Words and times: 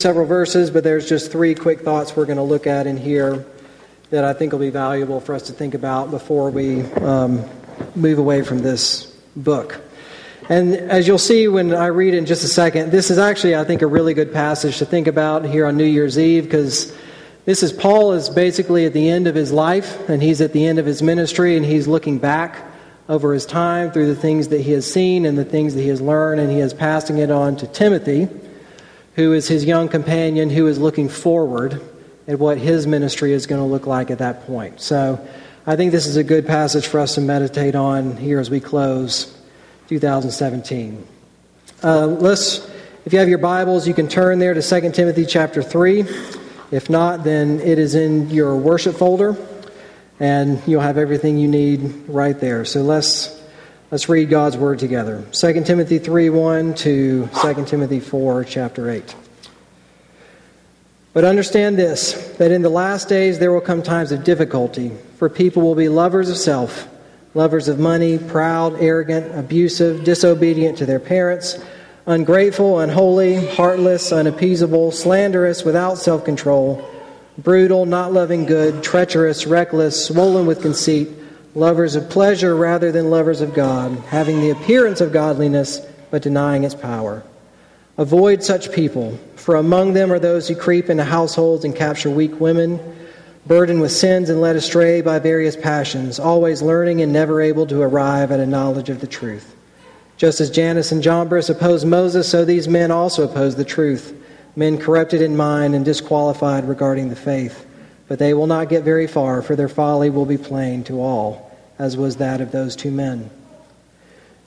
several 0.00 0.26
verses, 0.26 0.70
but 0.70 0.84
there's 0.84 1.08
just 1.08 1.32
three 1.32 1.56
quick 1.56 1.80
thoughts 1.80 2.14
we're 2.14 2.24
going 2.24 2.36
to 2.36 2.42
look 2.44 2.68
at 2.68 2.86
in 2.86 2.96
here 2.96 3.44
that 4.10 4.22
I 4.22 4.32
think 4.32 4.52
will 4.52 4.60
be 4.60 4.70
valuable 4.70 5.18
for 5.18 5.34
us 5.34 5.42
to 5.48 5.52
think 5.52 5.74
about 5.74 6.12
before 6.12 6.50
we 6.50 6.84
um, 7.02 7.44
move 7.96 8.20
away 8.20 8.42
from 8.42 8.60
this 8.60 9.06
book. 9.34 9.80
And 10.48 10.76
as 10.76 11.08
you'll 11.08 11.18
see 11.18 11.48
when 11.48 11.74
I 11.74 11.86
read 11.86 12.14
in 12.14 12.26
just 12.26 12.44
a 12.44 12.46
second, 12.46 12.92
this 12.92 13.10
is 13.10 13.18
actually, 13.18 13.56
I 13.56 13.64
think, 13.64 13.82
a 13.82 13.88
really 13.88 14.14
good 14.14 14.32
passage 14.32 14.78
to 14.78 14.86
think 14.86 15.08
about 15.08 15.44
here 15.44 15.66
on 15.66 15.76
New 15.76 15.82
Year's 15.82 16.16
Eve 16.16 16.44
because 16.44 16.96
this 17.44 17.64
is 17.64 17.72
Paul 17.72 18.12
is 18.12 18.30
basically 18.30 18.86
at 18.86 18.92
the 18.92 19.08
end 19.08 19.26
of 19.26 19.34
his 19.34 19.50
life 19.50 20.08
and 20.08 20.22
he's 20.22 20.40
at 20.40 20.52
the 20.52 20.64
end 20.64 20.78
of 20.78 20.86
his 20.86 21.02
ministry 21.02 21.56
and 21.56 21.66
he's 21.66 21.88
looking 21.88 22.18
back 22.18 22.64
over 23.08 23.34
his 23.34 23.44
time 23.44 23.90
through 23.90 24.06
the 24.06 24.20
things 24.20 24.46
that 24.46 24.60
he 24.60 24.70
has 24.70 24.88
seen 24.88 25.26
and 25.26 25.36
the 25.36 25.44
things 25.44 25.74
that 25.74 25.82
he 25.82 25.88
has 25.88 26.00
learned 26.00 26.40
and 26.40 26.52
he 26.52 26.60
is 26.60 26.72
passing 26.72 27.18
it 27.18 27.32
on 27.32 27.56
to 27.56 27.66
Timothy 27.66 28.28
who 29.18 29.32
is 29.32 29.48
his 29.48 29.64
young 29.64 29.88
companion 29.88 30.48
who 30.48 30.68
is 30.68 30.78
looking 30.78 31.08
forward 31.08 31.82
at 32.28 32.38
what 32.38 32.56
his 32.56 32.86
ministry 32.86 33.32
is 33.32 33.48
going 33.48 33.60
to 33.60 33.66
look 33.66 33.84
like 33.84 34.12
at 34.12 34.18
that 34.18 34.46
point. 34.46 34.80
So 34.80 35.18
I 35.66 35.74
think 35.74 35.90
this 35.90 36.06
is 36.06 36.14
a 36.14 36.22
good 36.22 36.46
passage 36.46 36.86
for 36.86 37.00
us 37.00 37.16
to 37.16 37.20
meditate 37.20 37.74
on 37.74 38.16
here 38.16 38.38
as 38.38 38.48
we 38.48 38.60
close 38.60 39.36
2017. 39.88 41.04
Uh, 41.82 42.06
let's, 42.06 42.58
if 43.04 43.12
you 43.12 43.18
have 43.18 43.28
your 43.28 43.38
Bibles, 43.38 43.88
you 43.88 43.94
can 43.94 44.06
turn 44.06 44.38
there 44.38 44.54
to 44.54 44.62
2 44.62 44.92
Timothy 44.92 45.26
chapter 45.26 45.64
3. 45.64 46.06
If 46.70 46.88
not, 46.88 47.24
then 47.24 47.58
it 47.58 47.80
is 47.80 47.96
in 47.96 48.30
your 48.30 48.54
worship 48.54 48.94
folder, 48.94 49.36
and 50.20 50.62
you'll 50.64 50.80
have 50.80 50.96
everything 50.96 51.38
you 51.38 51.48
need 51.48 52.04
right 52.06 52.38
there. 52.38 52.64
So 52.64 52.82
let's 52.82 53.37
Let's 53.90 54.06
read 54.06 54.28
God's 54.28 54.54
word 54.54 54.78
together. 54.78 55.24
2 55.32 55.64
Timothy 55.64 55.98
3 55.98 56.28
1 56.28 56.74
to 56.74 57.26
2 57.40 57.64
Timothy 57.64 58.00
4, 58.00 58.44
chapter 58.44 58.90
8. 58.90 59.14
But 61.14 61.24
understand 61.24 61.78
this 61.78 62.12
that 62.36 62.52
in 62.52 62.60
the 62.60 62.68
last 62.68 63.08
days 63.08 63.38
there 63.38 63.50
will 63.50 63.62
come 63.62 63.82
times 63.82 64.12
of 64.12 64.24
difficulty, 64.24 64.92
for 65.16 65.30
people 65.30 65.62
will 65.62 65.74
be 65.74 65.88
lovers 65.88 66.28
of 66.28 66.36
self, 66.36 66.86
lovers 67.32 67.66
of 67.66 67.78
money, 67.78 68.18
proud, 68.18 68.74
arrogant, 68.78 69.34
abusive, 69.34 70.04
disobedient 70.04 70.76
to 70.76 70.84
their 70.84 71.00
parents, 71.00 71.58
ungrateful, 72.04 72.80
unholy, 72.80 73.46
heartless, 73.54 74.12
unappeasable, 74.12 74.92
slanderous, 74.92 75.64
without 75.64 75.96
self 75.96 76.26
control, 76.26 76.86
brutal, 77.38 77.86
not 77.86 78.12
loving 78.12 78.44
good, 78.44 78.82
treacherous, 78.82 79.46
reckless, 79.46 80.04
swollen 80.04 80.44
with 80.44 80.60
conceit 80.60 81.08
lovers 81.54 81.96
of 81.96 82.10
pleasure 82.10 82.54
rather 82.54 82.92
than 82.92 83.10
lovers 83.10 83.40
of 83.40 83.54
God, 83.54 83.96
having 84.08 84.40
the 84.40 84.50
appearance 84.50 85.00
of 85.00 85.12
godliness 85.12 85.80
but 86.10 86.22
denying 86.22 86.64
its 86.64 86.74
power. 86.74 87.22
Avoid 87.96 88.44
such 88.44 88.72
people, 88.72 89.18
for 89.36 89.56
among 89.56 89.92
them 89.92 90.12
are 90.12 90.18
those 90.18 90.46
who 90.46 90.54
creep 90.54 90.88
into 90.88 91.04
households 91.04 91.64
and 91.64 91.74
capture 91.74 92.10
weak 92.10 92.38
women, 92.40 92.78
burdened 93.46 93.80
with 93.80 93.90
sins 93.90 94.30
and 94.30 94.40
led 94.40 94.56
astray 94.56 95.00
by 95.00 95.18
various 95.18 95.56
passions, 95.56 96.20
always 96.20 96.62
learning 96.62 97.00
and 97.00 97.12
never 97.12 97.40
able 97.40 97.66
to 97.66 97.80
arrive 97.82 98.30
at 98.30 98.40
a 98.40 98.46
knowledge 98.46 98.90
of 98.90 99.00
the 99.00 99.06
truth. 99.06 99.56
Just 100.16 100.40
as 100.40 100.50
Jannes 100.50 100.92
and 100.92 101.02
Jambres 101.02 101.48
opposed 101.48 101.86
Moses, 101.86 102.28
so 102.28 102.44
these 102.44 102.68
men 102.68 102.90
also 102.90 103.24
oppose 103.24 103.56
the 103.56 103.64
truth, 103.64 104.14
men 104.54 104.76
corrupted 104.76 105.22
in 105.22 105.36
mind 105.36 105.74
and 105.74 105.84
disqualified 105.84 106.68
regarding 106.68 107.08
the 107.08 107.16
faith. 107.16 107.64
But 108.08 108.18
they 108.18 108.34
will 108.34 108.46
not 108.46 108.70
get 108.70 108.82
very 108.82 109.06
far, 109.06 109.42
for 109.42 109.54
their 109.54 109.68
folly 109.68 110.10
will 110.10 110.26
be 110.26 110.38
plain 110.38 110.82
to 110.84 111.00
all 111.00 111.48
as 111.78 111.96
was 111.96 112.16
that 112.16 112.40
of 112.40 112.50
those 112.50 112.74
two 112.74 112.90
men. 112.90 113.30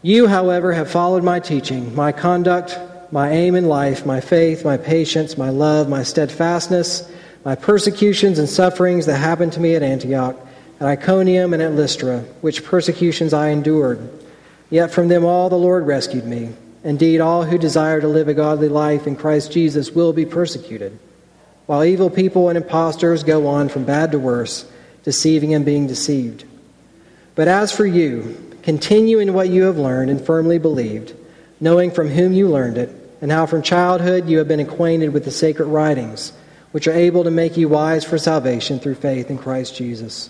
You, 0.01 0.27
however, 0.27 0.73
have 0.73 0.89
followed 0.89 1.23
my 1.23 1.39
teaching, 1.39 1.95
my 1.95 2.11
conduct, 2.11 2.77
my 3.11 3.29
aim 3.29 3.55
in 3.55 3.67
life, 3.67 4.05
my 4.05 4.19
faith, 4.19 4.65
my 4.65 4.77
patience, 4.77 5.37
my 5.37 5.49
love, 5.49 5.87
my 5.87 6.03
steadfastness, 6.03 7.09
my 7.45 7.55
persecutions 7.55 8.39
and 8.39 8.49
sufferings 8.49 9.05
that 9.05 9.17
happened 9.17 9.53
to 9.53 9.59
me 9.59 9.75
at 9.75 9.83
Antioch, 9.83 10.35
at 10.79 10.87
Iconium, 10.87 11.53
and 11.53 11.61
at 11.61 11.73
Lystra, 11.73 12.19
which 12.41 12.63
persecutions 12.63 13.33
I 13.33 13.49
endured. 13.49 14.09
Yet 14.69 14.91
from 14.91 15.07
them 15.07 15.25
all 15.25 15.49
the 15.49 15.57
Lord 15.57 15.85
rescued 15.85 16.25
me. 16.25 16.49
Indeed, 16.83 17.19
all 17.19 17.43
who 17.43 17.57
desire 17.57 18.01
to 18.01 18.07
live 18.07 18.27
a 18.27 18.33
godly 18.33 18.69
life 18.69 19.05
in 19.05 19.15
Christ 19.15 19.51
Jesus 19.51 19.91
will 19.91 20.13
be 20.13 20.25
persecuted, 20.25 20.97
while 21.71 21.85
evil 21.85 22.09
people 22.09 22.49
and 22.49 22.57
impostors 22.57 23.23
go 23.23 23.47
on 23.47 23.69
from 23.69 23.85
bad 23.85 24.11
to 24.11 24.19
worse, 24.19 24.69
deceiving 25.05 25.53
and 25.53 25.63
being 25.63 25.87
deceived. 25.87 26.43
But 27.33 27.47
as 27.47 27.71
for 27.71 27.85
you, 27.85 28.57
continue 28.61 29.19
in 29.19 29.33
what 29.33 29.47
you 29.47 29.63
have 29.63 29.77
learned 29.77 30.09
and 30.09 30.19
firmly 30.19 30.59
believed, 30.59 31.15
knowing 31.61 31.89
from 31.89 32.09
whom 32.09 32.33
you 32.33 32.49
learned 32.49 32.77
it, 32.77 32.89
and 33.21 33.31
how 33.31 33.45
from 33.45 33.61
childhood 33.61 34.27
you 34.27 34.39
have 34.39 34.49
been 34.49 34.59
acquainted 34.59 35.13
with 35.13 35.23
the 35.23 35.31
sacred 35.31 35.67
writings, 35.67 36.33
which 36.73 36.89
are 36.89 36.91
able 36.91 37.23
to 37.23 37.31
make 37.31 37.55
you 37.55 37.69
wise 37.69 38.03
for 38.03 38.17
salvation 38.17 38.77
through 38.77 38.95
faith 38.95 39.29
in 39.29 39.37
Christ 39.37 39.73
Jesus. 39.73 40.29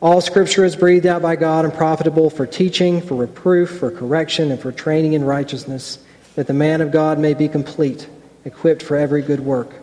All 0.00 0.22
scripture 0.22 0.64
is 0.64 0.74
breathed 0.74 1.04
out 1.04 1.20
by 1.20 1.36
God 1.36 1.66
and 1.66 1.74
profitable 1.74 2.30
for 2.30 2.46
teaching, 2.46 3.02
for 3.02 3.16
reproof, 3.16 3.78
for 3.78 3.90
correction, 3.90 4.50
and 4.50 4.58
for 4.58 4.72
training 4.72 5.12
in 5.12 5.22
righteousness, 5.22 5.98
that 6.34 6.46
the 6.46 6.54
man 6.54 6.80
of 6.80 6.92
God 6.92 7.18
may 7.18 7.34
be 7.34 7.46
complete, 7.46 8.08
equipped 8.46 8.82
for 8.82 8.96
every 8.96 9.20
good 9.20 9.40
work. 9.40 9.82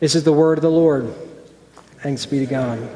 This 0.00 0.16
is 0.16 0.24
the 0.24 0.32
word 0.32 0.58
of 0.58 0.62
the 0.62 0.70
Lord. 0.70 1.14
Thanks 1.98 2.26
be 2.26 2.40
to 2.40 2.46
God. 2.46 2.88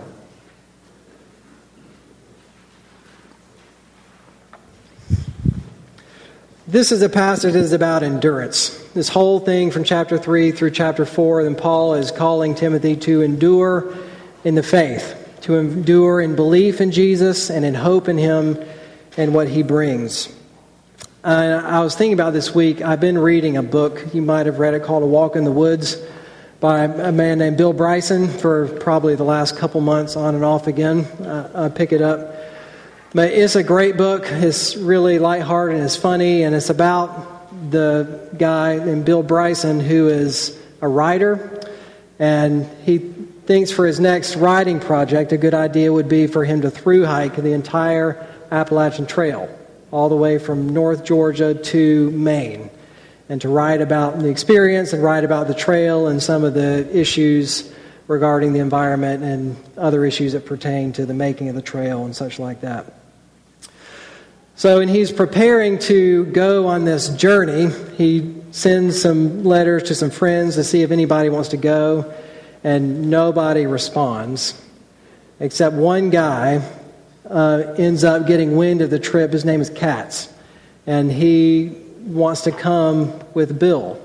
This 6.67 6.93
is 6.93 7.01
a 7.01 7.09
passage 7.09 7.55
that 7.55 7.61
is 7.61 7.73
about 7.73 8.03
endurance. 8.03 8.71
This 8.93 9.09
whole 9.09 9.39
thing 9.41 9.71
from 9.71 9.85
chapter 9.85 10.19
3 10.19 10.51
through 10.51 10.73
chapter 10.73 11.07
4, 11.07 11.45
then 11.45 11.55
Paul 11.55 11.95
is 11.95 12.11
calling 12.11 12.55
Timothy 12.55 12.97
to 12.97 13.23
endure 13.23 13.97
in 14.45 14.55
the 14.55 14.63
faith, 14.63 15.39
to 15.43 15.57
endure 15.57 16.21
in 16.21 16.37
belief 16.37 16.81
in 16.81 16.91
Jesus 16.91 17.49
and 17.49 17.65
in 17.65 17.75
hope 17.75 18.09
in 18.09 18.19
him 18.19 18.63
and 19.17 19.33
what 19.33 19.49
he 19.49 19.63
brings. 19.63 20.29
Uh, 21.25 21.63
I 21.65 21.81
was 21.81 21.95
thinking 21.95 22.13
about 22.13 22.33
this 22.33 22.55
week, 22.55 22.83
I've 22.83 23.01
been 23.01 23.19
reading 23.19 23.57
a 23.57 23.63
book, 23.63 24.13
you 24.13 24.21
might 24.21 24.47
have 24.47 24.59
read 24.59 24.75
it, 24.75 24.83
called 24.83 25.05
A 25.05 25.07
Walk 25.07 25.37
in 25.37 25.45
the 25.45 25.53
Woods 25.53 25.97
by 26.61 26.85
a 26.85 27.13
man 27.13 27.39
named 27.39 27.57
Bill 27.57 27.73
Bryson 27.73 28.27
for 28.27 28.67
probably 28.67 29.15
the 29.15 29.25
last 29.25 29.57
couple 29.57 29.81
months 29.81 30.17
on 30.17 30.35
and 30.35 30.45
off 30.45 30.67
again. 30.67 31.05
Uh, 31.05 31.51
I 31.55 31.69
pick 31.69 31.93
it 31.93 32.03
up. 32.03 32.35
But 33.15 33.33
it's 33.33 33.55
a 33.55 33.63
great 33.63 33.97
book. 33.97 34.25
It's 34.27 34.77
really 34.77 35.19
lighthearted 35.19 35.77
and 35.77 35.85
it's 35.85 35.97
funny, 35.97 36.43
and 36.43 36.55
it's 36.55 36.69
about 36.69 37.71
the 37.71 38.29
guy 38.37 38.85
named 38.85 39.05
Bill 39.05 39.23
Bryson 39.23 39.81
who 39.81 40.09
is 40.09 40.59
a 40.81 40.89
writer, 40.89 41.61
and 42.19 42.67
he 42.85 42.99
thinks 42.99 43.71
for 43.71 43.87
his 43.87 43.99
next 43.99 44.37
writing 44.37 44.81
project, 44.81 45.33
a 45.33 45.39
good 45.39 45.55
idea 45.55 45.93
would 45.93 46.09
be 46.09 46.27
for 46.27 46.45
him 46.45 46.63
to 46.63 46.71
through 46.71 47.07
hike 47.07 47.37
the 47.37 47.53
entire 47.53 48.27
Appalachian 48.51 49.07
Trail, 49.07 49.49
all 49.91 50.09
the 50.09 50.17
way 50.17 50.39
from 50.39 50.69
North 50.69 51.05
Georgia 51.05 51.55
to 51.55 52.11
Maine 52.11 52.71
and 53.29 53.41
to 53.43 53.49
write 53.49 53.81
about 53.81 54.19
the 54.19 54.29
experience 54.29 54.93
and 54.93 55.03
write 55.03 55.25
about 55.25 55.49
the 55.49 55.55
trail 55.55 56.09
and 56.09 56.23
some 56.23 56.45
of 56.45 56.55
the 56.55 56.89
issues 56.97 57.73
regarding 58.07 58.55
the 58.55 58.61
environment 58.61 59.23
and 59.23 59.57
other 59.77 60.05
issues 60.05 60.33
that 60.33 60.47
pertain 60.47 60.93
to 60.93 61.05
the 61.05 61.15
making 61.15 61.49
of 61.49 61.55
the 61.55 61.63
trail 61.63 62.05
and 62.05 62.17
such 62.17 62.39
like 62.39 62.63
that. 62.63 62.95
So, 64.57 64.79
when 64.79 64.89
he's 64.89 65.13
preparing 65.13 65.79
to 65.81 66.25
go 66.25 66.67
on 66.67 66.85
this 66.85 67.11
journey, 67.11 67.71
he 67.97 68.35
sends 68.51 69.01
some 69.01 69.45
letters 69.45 69.85
to 69.85 69.95
some 69.95 70.11
friends 70.11 70.57
to 70.57 70.65
see 70.65 70.83
if 70.83 70.91
anybody 70.91 71.29
wants 71.29 71.51
to 71.51 71.57
go. 71.57 72.13
and 72.65 73.09
nobody 73.09 73.67
responds, 73.67 74.61
except 75.39 75.77
one 75.77 76.11
guy 76.11 76.61
uh, 77.31 77.75
ends 77.79 78.03
up 78.03 78.27
getting 78.27 78.57
wind 78.57 78.83
of 78.83 78.91
the 78.91 78.99
trip. 78.99 79.33
His 79.33 79.45
name 79.45 79.61
is 79.61 79.71
Katz, 79.71 80.29
and 80.85 81.11
he 81.11 81.88
wants 82.01 82.43
to 82.43 82.53
come 82.53 83.21
with 83.35 83.59
Bill. 83.59 84.01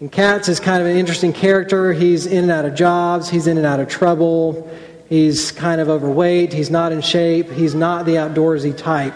And 0.00 0.12
Katz 0.12 0.48
is 0.48 0.60
kind 0.60 0.80
of 0.80 0.86
an 0.86 0.96
interesting 0.96 1.32
character. 1.32 1.92
He's 1.92 2.26
in 2.26 2.44
and 2.44 2.52
out 2.52 2.64
of 2.64 2.74
jobs, 2.74 3.28
he's 3.28 3.48
in 3.48 3.56
and 3.56 3.66
out 3.66 3.80
of 3.80 3.88
trouble, 3.88 4.70
he's 5.08 5.50
kind 5.50 5.80
of 5.80 5.88
overweight, 5.88 6.52
he's 6.52 6.70
not 6.70 6.92
in 6.92 7.00
shape, 7.00 7.50
he's 7.50 7.74
not 7.74 8.06
the 8.06 8.12
outdoorsy 8.12 8.76
type. 8.76 9.14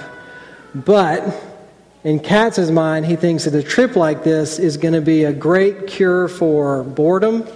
But 0.74 1.40
in 2.02 2.18
Katz's 2.18 2.72
mind, 2.72 3.06
he 3.06 3.14
thinks 3.14 3.44
that 3.44 3.54
a 3.54 3.62
trip 3.62 3.94
like 3.94 4.24
this 4.24 4.58
is 4.58 4.76
going 4.76 4.94
to 4.94 5.00
be 5.00 5.22
a 5.22 5.32
great 5.32 5.86
cure 5.86 6.26
for 6.26 6.82
boredom. 6.82 7.46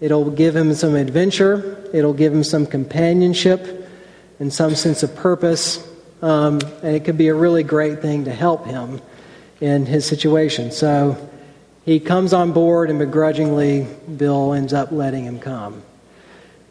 It'll 0.00 0.30
give 0.30 0.56
him 0.56 0.72
some 0.72 0.94
adventure, 0.94 1.84
it'll 1.92 2.14
give 2.14 2.32
him 2.32 2.44
some 2.44 2.64
companionship 2.64 3.90
and 4.38 4.50
some 4.50 4.74
sense 4.74 5.02
of 5.02 5.14
purpose. 5.16 5.86
Um, 6.22 6.60
and 6.82 6.96
it 6.96 7.04
could 7.04 7.18
be 7.18 7.28
a 7.28 7.34
really 7.34 7.62
great 7.62 8.00
thing 8.00 8.24
to 8.24 8.32
help 8.32 8.64
him 8.64 9.02
in 9.60 9.86
his 9.86 10.06
situation. 10.06 10.70
So 10.70 11.28
he 11.84 12.00
comes 12.00 12.32
on 12.32 12.52
board, 12.52 12.90
and 12.90 12.98
begrudgingly, 12.98 13.86
Bill 14.16 14.52
ends 14.52 14.72
up 14.72 14.92
letting 14.92 15.24
him 15.24 15.40
come. 15.40 15.82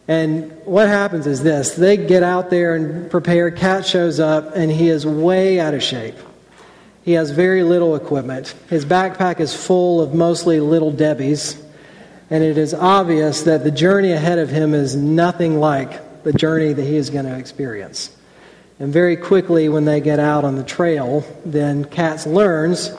And 0.07 0.51
what 0.63 0.87
happens 0.87 1.27
is 1.27 1.43
this 1.43 1.75
they 1.75 1.97
get 1.97 2.23
out 2.23 2.49
there 2.49 2.75
and 2.75 3.11
prepare. 3.11 3.51
Cat 3.51 3.85
shows 3.85 4.19
up, 4.19 4.55
and 4.55 4.71
he 4.71 4.89
is 4.89 5.05
way 5.05 5.59
out 5.59 5.73
of 5.73 5.83
shape. 5.83 6.15
He 7.03 7.13
has 7.13 7.31
very 7.31 7.63
little 7.63 7.95
equipment. 7.95 8.53
His 8.69 8.85
backpack 8.85 9.39
is 9.39 9.53
full 9.53 10.01
of 10.01 10.13
mostly 10.13 10.59
little 10.59 10.91
Debbie's, 10.91 11.61
and 12.29 12.43
it 12.43 12.57
is 12.57 12.73
obvious 12.73 13.43
that 13.43 13.63
the 13.63 13.71
journey 13.71 14.11
ahead 14.11 14.39
of 14.39 14.49
him 14.49 14.73
is 14.73 14.95
nothing 14.95 15.59
like 15.59 16.23
the 16.23 16.33
journey 16.33 16.73
that 16.73 16.83
he 16.83 16.97
is 16.97 17.09
going 17.09 17.25
to 17.25 17.37
experience. 17.37 18.16
And 18.79 18.94
very 18.94 19.18
quickly, 19.18 19.69
when 19.69 19.85
they 19.85 20.01
get 20.01 20.19
out 20.19 20.44
on 20.44 20.56
the 20.56 20.63
trail, 20.63 21.25
then 21.44 21.85
Katz 21.85 22.27
learns 22.27 22.91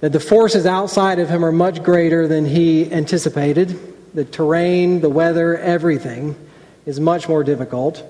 that 0.00 0.12
the 0.12 0.20
forces 0.20 0.66
outside 0.66 1.18
of 1.18 1.28
him 1.28 1.44
are 1.44 1.52
much 1.52 1.82
greater 1.82 2.28
than 2.28 2.44
he 2.44 2.92
anticipated. 2.92 3.78
The 4.14 4.24
terrain, 4.24 5.00
the 5.00 5.08
weather, 5.08 5.56
everything 5.56 6.36
is 6.84 7.00
much 7.00 7.28
more 7.28 7.42
difficult. 7.42 8.02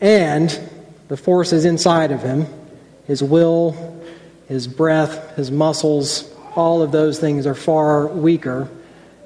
And 0.00 0.58
the 1.08 1.16
forces 1.16 1.64
inside 1.64 2.10
of 2.10 2.22
him, 2.22 2.46
his 3.06 3.22
will, 3.22 4.02
his 4.48 4.66
breath, 4.66 5.36
his 5.36 5.50
muscles, 5.50 6.28
all 6.56 6.82
of 6.82 6.90
those 6.90 7.18
things 7.20 7.46
are 7.46 7.54
far 7.54 8.06
weaker 8.08 8.68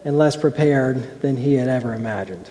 and 0.05 0.19
less 0.19 0.37
prepared 0.37 1.21
than 1.23 1.37
he 1.37 1.55
had 1.55 1.69
ever 1.69 1.95
imagined. 1.95 2.51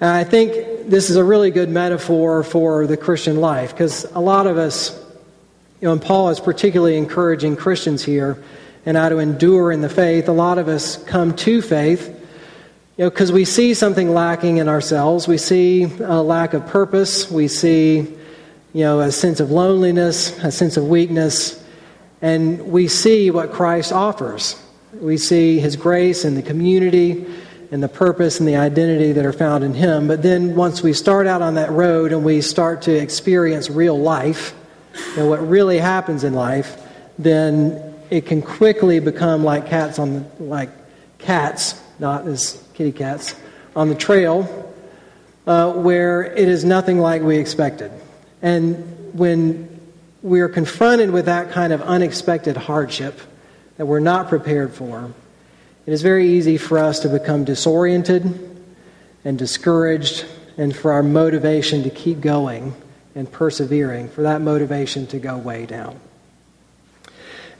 And 0.00 0.10
I 0.10 0.24
think 0.24 0.88
this 0.88 1.08
is 1.08 1.16
a 1.16 1.24
really 1.24 1.50
good 1.50 1.68
metaphor 1.68 2.42
for 2.42 2.86
the 2.86 2.96
Christian 2.96 3.40
life 3.40 3.70
because 3.70 4.04
a 4.12 4.20
lot 4.20 4.46
of 4.46 4.58
us, 4.58 4.90
you 5.80 5.86
know, 5.86 5.92
and 5.92 6.02
Paul 6.02 6.30
is 6.30 6.40
particularly 6.40 6.96
encouraging 6.96 7.56
Christians 7.56 8.02
here 8.02 8.42
and 8.84 8.96
how 8.96 9.08
to 9.08 9.18
endure 9.18 9.70
in 9.70 9.80
the 9.82 9.88
faith. 9.88 10.28
A 10.28 10.32
lot 10.32 10.58
of 10.58 10.68
us 10.68 11.02
come 11.04 11.34
to 11.36 11.62
faith, 11.62 12.08
you 12.96 13.04
know, 13.04 13.10
because 13.10 13.30
we 13.30 13.44
see 13.44 13.72
something 13.72 14.12
lacking 14.12 14.56
in 14.56 14.68
ourselves. 14.68 15.28
We 15.28 15.38
see 15.38 15.84
a 15.84 16.20
lack 16.20 16.54
of 16.54 16.66
purpose. 16.66 17.30
We 17.30 17.46
see, 17.48 17.98
you 17.98 18.16
know, 18.74 19.00
a 19.00 19.12
sense 19.12 19.38
of 19.38 19.52
loneliness, 19.52 20.36
a 20.40 20.50
sense 20.50 20.76
of 20.76 20.88
weakness, 20.88 21.62
and 22.20 22.72
we 22.72 22.88
see 22.88 23.30
what 23.30 23.52
Christ 23.52 23.92
offers. 23.92 24.60
We 24.92 25.18
see 25.18 25.60
his 25.60 25.76
grace 25.76 26.24
and 26.24 26.36
the 26.36 26.42
community 26.42 27.26
and 27.74 27.82
the 27.82 27.88
purpose 27.88 28.38
and 28.38 28.48
the 28.48 28.54
identity 28.54 29.10
that 29.10 29.26
are 29.26 29.32
found 29.32 29.64
in 29.64 29.74
Him. 29.74 30.06
But 30.06 30.22
then 30.22 30.54
once 30.54 30.80
we 30.80 30.92
start 30.92 31.26
out 31.26 31.42
on 31.42 31.56
that 31.56 31.72
road 31.72 32.12
and 32.12 32.24
we 32.24 32.40
start 32.40 32.82
to 32.82 32.92
experience 32.92 33.68
real 33.68 33.98
life, 33.98 34.54
know, 35.16 35.26
what 35.26 35.44
really 35.48 35.78
happens 35.78 36.22
in 36.22 36.34
life, 36.34 36.80
then 37.18 37.96
it 38.10 38.26
can 38.26 38.42
quickly 38.42 39.00
become 39.00 39.42
like 39.42 39.66
cats 39.66 39.98
on 39.98 40.12
the, 40.14 40.44
like 40.44 40.70
cats, 41.18 41.82
not 41.98 42.28
as 42.28 42.62
kitty 42.74 42.92
cats, 42.92 43.34
on 43.74 43.88
the 43.88 43.96
trail, 43.96 44.72
uh, 45.48 45.72
where 45.72 46.22
it 46.22 46.46
is 46.46 46.64
nothing 46.64 47.00
like 47.00 47.22
we 47.22 47.38
expected. 47.38 47.90
And 48.40 49.18
when 49.18 49.80
we 50.22 50.42
are 50.42 50.48
confronted 50.48 51.10
with 51.10 51.24
that 51.24 51.50
kind 51.50 51.72
of 51.72 51.82
unexpected 51.82 52.56
hardship 52.56 53.18
that 53.78 53.86
we're 53.86 53.98
not 53.98 54.28
prepared 54.28 54.74
for, 54.74 55.12
it 55.86 55.92
is 55.92 56.02
very 56.02 56.28
easy 56.30 56.56
for 56.56 56.78
us 56.78 57.00
to 57.00 57.08
become 57.08 57.44
disoriented 57.44 58.50
and 59.24 59.38
discouraged, 59.38 60.26
and 60.56 60.76
for 60.76 60.92
our 60.92 61.02
motivation 61.02 61.82
to 61.82 61.90
keep 61.90 62.20
going 62.20 62.74
and 63.14 63.30
persevering, 63.30 64.08
for 64.08 64.22
that 64.22 64.40
motivation 64.40 65.06
to 65.06 65.18
go 65.18 65.36
way 65.36 65.66
down. 65.66 65.98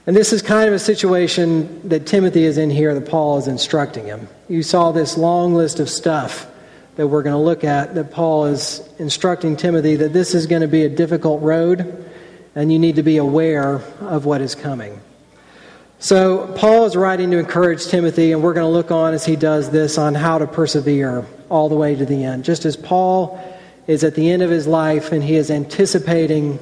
And 0.07 0.15
this 0.15 0.31
is 0.31 0.43
kind 0.43 0.67
of 0.67 0.75
a 0.75 0.79
situation 0.79 1.89
that 1.89 2.05
Timothy 2.05 2.43
is 2.43 2.59
in 2.59 2.69
here 2.69 2.93
that 2.93 3.09
Paul 3.09 3.39
is 3.39 3.47
instructing 3.47 4.05
him. 4.05 4.27
You 4.47 4.61
saw 4.61 4.91
this 4.91 5.17
long 5.17 5.55
list 5.55 5.79
of 5.79 5.89
stuff 5.89 6.47
that 6.95 7.07
we're 7.07 7.23
going 7.23 7.33
to 7.33 7.41
look 7.41 7.63
at 7.63 7.95
that 7.95 8.11
Paul 8.11 8.45
is 8.45 8.87
instructing 8.99 9.57
Timothy 9.57 9.95
that 9.95 10.13
this 10.13 10.35
is 10.35 10.45
going 10.45 10.61
to 10.61 10.67
be 10.67 10.83
a 10.83 10.89
difficult 10.89 11.41
road 11.41 12.05
and 12.53 12.71
you 12.71 12.79
need 12.79 12.95
to 12.97 13.03
be 13.03 13.17
aware 13.17 13.81
of 13.99 14.25
what 14.25 14.41
is 14.41 14.55
coming. 14.55 15.01
So, 16.05 16.53
Paul 16.55 16.85
is 16.85 16.95
writing 16.95 17.31
to 17.31 17.39
encourage 17.39 17.87
Timothy, 17.87 18.31
and 18.31 18.43
we're 18.43 18.53
going 18.53 18.67
to 18.67 18.71
look 18.71 18.91
on 18.91 19.15
as 19.15 19.25
he 19.25 19.35
does 19.35 19.71
this 19.71 19.97
on 19.97 20.13
how 20.13 20.37
to 20.37 20.45
persevere 20.45 21.25
all 21.49 21.67
the 21.67 21.73
way 21.73 21.95
to 21.95 22.05
the 22.05 22.23
end. 22.23 22.43
Just 22.43 22.63
as 22.63 22.77
Paul 22.77 23.43
is 23.87 24.03
at 24.03 24.13
the 24.13 24.29
end 24.29 24.43
of 24.43 24.51
his 24.51 24.67
life 24.67 25.11
and 25.11 25.23
he 25.23 25.33
is 25.33 25.49
anticipating 25.49 26.59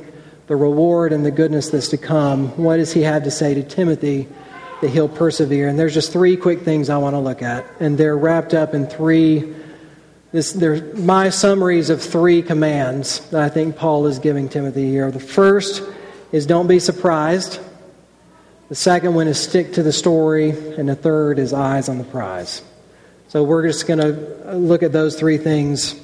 the 0.47 0.55
reward 0.55 1.11
and 1.11 1.25
the 1.25 1.31
goodness 1.31 1.71
that's 1.71 1.89
to 1.89 1.97
come, 1.97 2.55
what 2.55 2.77
does 2.77 2.93
he 2.93 3.01
have 3.01 3.25
to 3.25 3.31
say 3.31 3.53
to 3.53 3.63
Timothy 3.63 4.29
that 4.79 4.91
he'll 4.91 5.09
persevere? 5.09 5.67
And 5.67 5.77
there's 5.77 5.93
just 5.93 6.13
three 6.13 6.37
quick 6.37 6.61
things 6.61 6.89
I 6.89 6.95
want 6.95 7.15
to 7.15 7.19
look 7.19 7.41
at, 7.41 7.65
and 7.81 7.97
they're 7.97 8.15
wrapped 8.15 8.53
up 8.53 8.73
in 8.73 8.87
three. 8.87 9.53
This, 10.31 10.53
they're 10.53 10.81
my 10.95 11.27
summaries 11.27 11.89
of 11.89 12.01
three 12.01 12.43
commands 12.43 13.19
that 13.31 13.43
I 13.43 13.49
think 13.49 13.75
Paul 13.75 14.07
is 14.07 14.19
giving 14.19 14.47
Timothy 14.47 14.89
here. 14.89 15.11
The 15.11 15.19
first 15.19 15.83
is 16.31 16.45
don't 16.45 16.67
be 16.67 16.79
surprised. 16.79 17.59
The 18.69 18.75
second 18.75 19.13
one 19.13 19.27
is 19.27 19.39
stick 19.39 19.73
to 19.73 19.83
the 19.83 19.91
story, 19.91 20.51
and 20.51 20.87
the 20.87 20.95
third 20.95 21.37
is 21.37 21.53
eyes 21.53 21.89
on 21.89 21.97
the 21.97 22.05
prize. 22.05 22.61
So 23.27 23.43
we're 23.43 23.67
just 23.67 23.87
going 23.87 23.99
to 23.99 24.55
look 24.55 24.83
at 24.83 24.93
those 24.93 25.19
three 25.19 25.37
things 25.37 25.99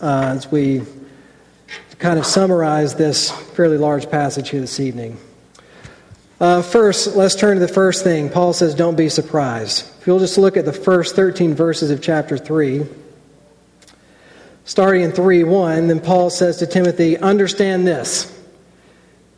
uh, 0.00 0.34
as 0.36 0.50
we 0.50 0.82
kind 1.98 2.18
of 2.18 2.24
summarize 2.24 2.94
this 2.94 3.30
fairly 3.30 3.76
large 3.76 4.10
passage 4.10 4.50
here 4.50 4.60
this 4.60 4.80
evening. 4.80 5.18
Uh, 6.40 6.62
first, 6.62 7.14
let's 7.14 7.34
turn 7.34 7.56
to 7.56 7.60
the 7.60 7.68
first 7.68 8.04
thing. 8.04 8.30
Paul 8.30 8.54
says, 8.54 8.74
Don't 8.74 8.96
be 8.96 9.08
surprised. 9.10 9.86
If 10.00 10.06
you'll 10.06 10.18
just 10.18 10.38
look 10.38 10.56
at 10.56 10.64
the 10.64 10.72
first 10.72 11.14
13 11.14 11.54
verses 11.54 11.90
of 11.90 12.02
chapter 12.02 12.38
3, 12.38 12.86
starting 14.64 15.02
in 15.02 15.12
3 15.12 15.44
1, 15.44 15.88
then 15.88 16.00
Paul 16.00 16.30
says 16.30 16.58
to 16.58 16.66
Timothy, 16.66 17.18
Understand 17.18 17.86
this. 17.86 18.35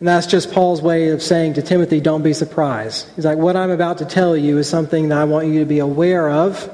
And 0.00 0.07
that's 0.07 0.26
just 0.26 0.52
Paul's 0.52 0.81
way 0.81 1.09
of 1.09 1.23
saying 1.23 1.55
to 1.55 1.62
Timothy, 1.62 2.00
don't 2.00 2.23
be 2.23 2.33
surprised. 2.33 3.09
He's 3.17 3.25
like, 3.25 3.38
what 3.38 3.57
I'm 3.57 3.71
about 3.71 3.99
to 3.99 4.05
tell 4.05 4.37
you 4.37 4.59
is 4.59 4.69
something 4.69 5.09
that 5.09 5.19
I 5.19 5.25
want 5.25 5.49
you 5.49 5.59
to 5.61 5.64
be 5.67 5.81
aware 5.81 6.31
of 6.31 6.73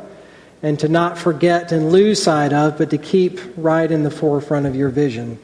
and 0.63 0.79
to 0.81 0.89
not 0.89 1.17
forget 1.17 1.73
and 1.73 1.91
lose 1.91 2.23
sight 2.23 2.53
of, 2.53 2.77
but 2.77 2.91
to 2.91 2.99
keep 2.99 3.41
right 3.57 3.91
in 3.91 4.03
the 4.03 4.11
forefront 4.11 4.67
of 4.67 4.75
your 4.77 4.91
vision. 4.91 5.39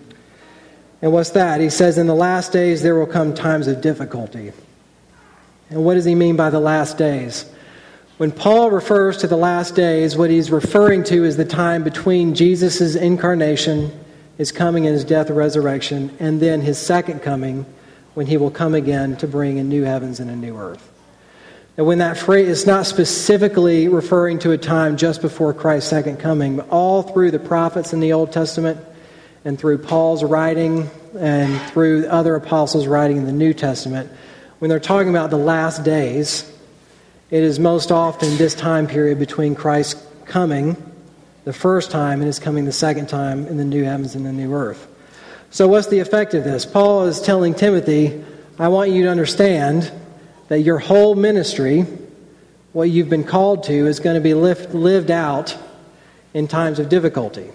And 1.02 1.12
what's 1.12 1.30
that? 1.30 1.60
He 1.60 1.70
says, 1.70 1.96
in 1.96 2.06
the 2.06 2.14
last 2.14 2.52
days 2.52 2.82
there 2.82 2.94
will 2.94 3.06
come 3.06 3.34
times 3.34 3.66
of 3.66 3.80
difficulty. 3.80 4.52
And 5.70 5.84
what 5.84 5.94
does 5.94 6.04
he 6.04 6.14
mean 6.14 6.36
by 6.36 6.50
the 6.50 6.60
last 6.60 6.98
days? 6.98 7.50
When 8.18 8.32
Paul 8.32 8.70
refers 8.70 9.16
to 9.18 9.26
the 9.26 9.36
last 9.36 9.74
days, 9.74 10.18
what 10.18 10.28
he's 10.28 10.50
referring 10.50 11.04
to 11.04 11.24
is 11.24 11.38
the 11.38 11.44
time 11.46 11.82
between 11.84 12.34
Jesus' 12.34 12.94
incarnation 12.94 13.99
his 14.40 14.52
coming 14.52 14.86
and 14.86 14.94
his 14.94 15.04
death 15.04 15.26
and 15.26 15.36
resurrection, 15.36 16.16
and 16.18 16.40
then 16.40 16.62
his 16.62 16.78
second 16.78 17.20
coming 17.20 17.66
when 18.14 18.24
he 18.24 18.38
will 18.38 18.50
come 18.50 18.74
again 18.74 19.14
to 19.14 19.26
bring 19.26 19.58
a 19.58 19.62
new 19.62 19.82
heavens 19.82 20.18
and 20.18 20.30
a 20.30 20.34
new 20.34 20.56
earth. 20.56 20.90
And 21.76 21.86
when 21.86 21.98
that 21.98 22.16
phrase 22.16 22.48
is 22.48 22.66
not 22.66 22.86
specifically 22.86 23.86
referring 23.88 24.38
to 24.38 24.52
a 24.52 24.56
time 24.56 24.96
just 24.96 25.20
before 25.20 25.52
Christ's 25.52 25.90
second 25.90 26.20
coming, 26.20 26.56
but 26.56 26.70
all 26.70 27.02
through 27.02 27.32
the 27.32 27.38
prophets 27.38 27.92
in 27.92 28.00
the 28.00 28.14
Old 28.14 28.32
Testament 28.32 28.80
and 29.44 29.58
through 29.58 29.76
Paul's 29.76 30.24
writing 30.24 30.88
and 31.18 31.60
through 31.72 32.06
other 32.06 32.34
apostles' 32.34 32.86
writing 32.86 33.18
in 33.18 33.26
the 33.26 33.32
New 33.32 33.52
Testament, 33.52 34.10
when 34.58 34.70
they're 34.70 34.80
talking 34.80 35.10
about 35.10 35.28
the 35.28 35.36
last 35.36 35.84
days, 35.84 36.50
it 37.30 37.42
is 37.42 37.58
most 37.58 37.92
often 37.92 38.38
this 38.38 38.54
time 38.54 38.86
period 38.86 39.18
between 39.18 39.54
Christ's 39.54 40.02
coming 40.24 40.78
the 41.44 41.52
first 41.52 41.90
time 41.90 42.20
and 42.20 42.28
is 42.28 42.38
coming 42.38 42.64
the 42.64 42.72
second 42.72 43.08
time 43.08 43.46
in 43.46 43.56
the 43.56 43.64
new 43.64 43.84
heavens 43.84 44.14
and 44.14 44.26
the 44.26 44.32
new 44.32 44.54
earth. 44.54 44.86
So, 45.50 45.66
what's 45.66 45.88
the 45.88 45.98
effect 45.98 46.34
of 46.34 46.44
this? 46.44 46.64
Paul 46.64 47.06
is 47.06 47.20
telling 47.20 47.54
Timothy, 47.54 48.24
I 48.58 48.68
want 48.68 48.90
you 48.90 49.04
to 49.04 49.10
understand 49.10 49.90
that 50.48 50.60
your 50.60 50.78
whole 50.78 51.14
ministry 51.14 51.86
what 52.72 52.88
you've 52.88 53.08
been 53.08 53.24
called 53.24 53.64
to 53.64 53.86
is 53.86 54.00
going 54.00 54.14
to 54.14 54.20
be 54.20 54.34
lived 54.34 55.10
out 55.10 55.56
in 56.32 56.46
times 56.46 56.78
of 56.78 56.88
difficulty. 56.88 57.50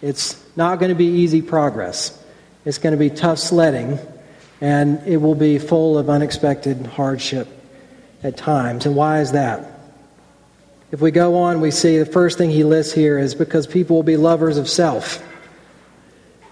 It's 0.00 0.42
not 0.56 0.78
going 0.78 0.88
to 0.88 0.94
be 0.94 1.06
easy 1.06 1.42
progress. 1.42 2.18
It's 2.64 2.78
going 2.78 2.92
to 2.92 2.98
be 2.98 3.10
tough 3.10 3.38
sledding, 3.38 3.98
and 4.60 5.06
it 5.06 5.18
will 5.18 5.34
be 5.34 5.58
full 5.58 5.98
of 5.98 6.08
unexpected 6.08 6.86
hardship 6.86 7.48
at 8.22 8.36
times. 8.36 8.86
And 8.86 8.96
why 8.96 9.20
is 9.20 9.32
that? 9.32 9.71
If 10.92 11.00
we 11.00 11.10
go 11.10 11.36
on, 11.36 11.62
we 11.62 11.70
see 11.70 11.96
the 11.96 12.04
first 12.04 12.36
thing 12.36 12.50
he 12.50 12.64
lists 12.64 12.92
here 12.92 13.18
is 13.18 13.34
because 13.34 13.66
people 13.66 13.96
will 13.96 14.02
be 14.02 14.18
lovers 14.18 14.58
of 14.58 14.68
self. 14.68 15.24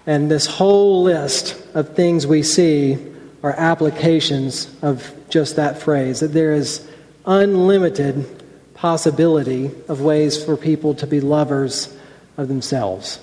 And 0.07 0.31
this 0.31 0.47
whole 0.47 1.03
list 1.03 1.55
of 1.75 1.95
things 1.95 2.25
we 2.25 2.41
see 2.41 2.97
are 3.43 3.53
applications 3.53 4.67
of 4.81 5.13
just 5.29 5.57
that 5.57 5.79
phrase 5.79 6.21
that 6.21 6.29
there 6.29 6.53
is 6.53 6.87
unlimited 7.23 8.25
possibility 8.73 9.69
of 9.87 10.01
ways 10.01 10.43
for 10.43 10.57
people 10.57 10.95
to 10.95 11.05
be 11.05 11.21
lovers 11.21 11.95
of 12.35 12.47
themselves. 12.47 13.19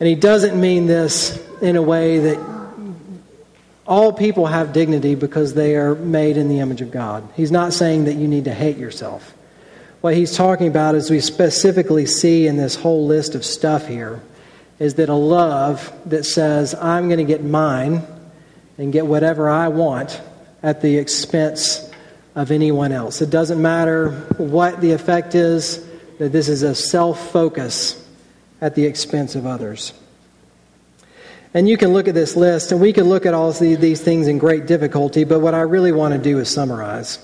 And 0.00 0.06
he 0.06 0.16
doesn't 0.16 0.58
mean 0.58 0.86
this 0.86 1.42
in 1.62 1.76
a 1.76 1.82
way 1.82 2.18
that 2.18 2.80
all 3.86 4.12
people 4.12 4.44
have 4.44 4.74
dignity 4.74 5.14
because 5.14 5.54
they 5.54 5.76
are 5.76 5.94
made 5.94 6.36
in 6.36 6.50
the 6.50 6.58
image 6.58 6.82
of 6.82 6.90
God. 6.90 7.26
He's 7.36 7.50
not 7.50 7.72
saying 7.72 8.04
that 8.04 8.16
you 8.16 8.28
need 8.28 8.44
to 8.44 8.54
hate 8.54 8.76
yourself. 8.76 9.34
What 10.00 10.14
he's 10.14 10.34
talking 10.34 10.66
about, 10.66 10.94
as 10.94 11.10
we 11.10 11.20
specifically 11.20 12.06
see 12.06 12.46
in 12.46 12.56
this 12.56 12.74
whole 12.74 13.06
list 13.06 13.34
of 13.34 13.44
stuff 13.44 13.86
here, 13.86 14.22
is 14.78 14.94
that 14.94 15.10
a 15.10 15.14
love 15.14 15.92
that 16.06 16.24
says, 16.24 16.74
I'm 16.74 17.08
going 17.08 17.18
to 17.18 17.24
get 17.24 17.44
mine 17.44 18.02
and 18.78 18.92
get 18.94 19.06
whatever 19.06 19.50
I 19.50 19.68
want 19.68 20.18
at 20.62 20.80
the 20.80 20.96
expense 20.96 21.90
of 22.34 22.50
anyone 22.50 22.92
else. 22.92 23.20
It 23.20 23.28
doesn't 23.28 23.60
matter 23.60 24.12
what 24.38 24.80
the 24.80 24.92
effect 24.92 25.34
is, 25.34 25.86
that 26.18 26.32
this 26.32 26.48
is 26.48 26.62
a 26.62 26.74
self 26.74 27.30
focus 27.30 28.02
at 28.62 28.74
the 28.74 28.86
expense 28.86 29.34
of 29.34 29.44
others. 29.44 29.92
And 31.52 31.68
you 31.68 31.76
can 31.76 31.92
look 31.92 32.08
at 32.08 32.14
this 32.14 32.36
list, 32.36 32.72
and 32.72 32.80
we 32.80 32.94
can 32.94 33.04
look 33.04 33.26
at 33.26 33.34
all 33.34 33.52
these 33.52 34.00
things 34.00 34.28
in 34.28 34.38
great 34.38 34.66
difficulty, 34.66 35.24
but 35.24 35.40
what 35.40 35.52
I 35.52 35.62
really 35.62 35.92
want 35.92 36.14
to 36.14 36.20
do 36.20 36.38
is 36.38 36.48
summarize. 36.48 37.18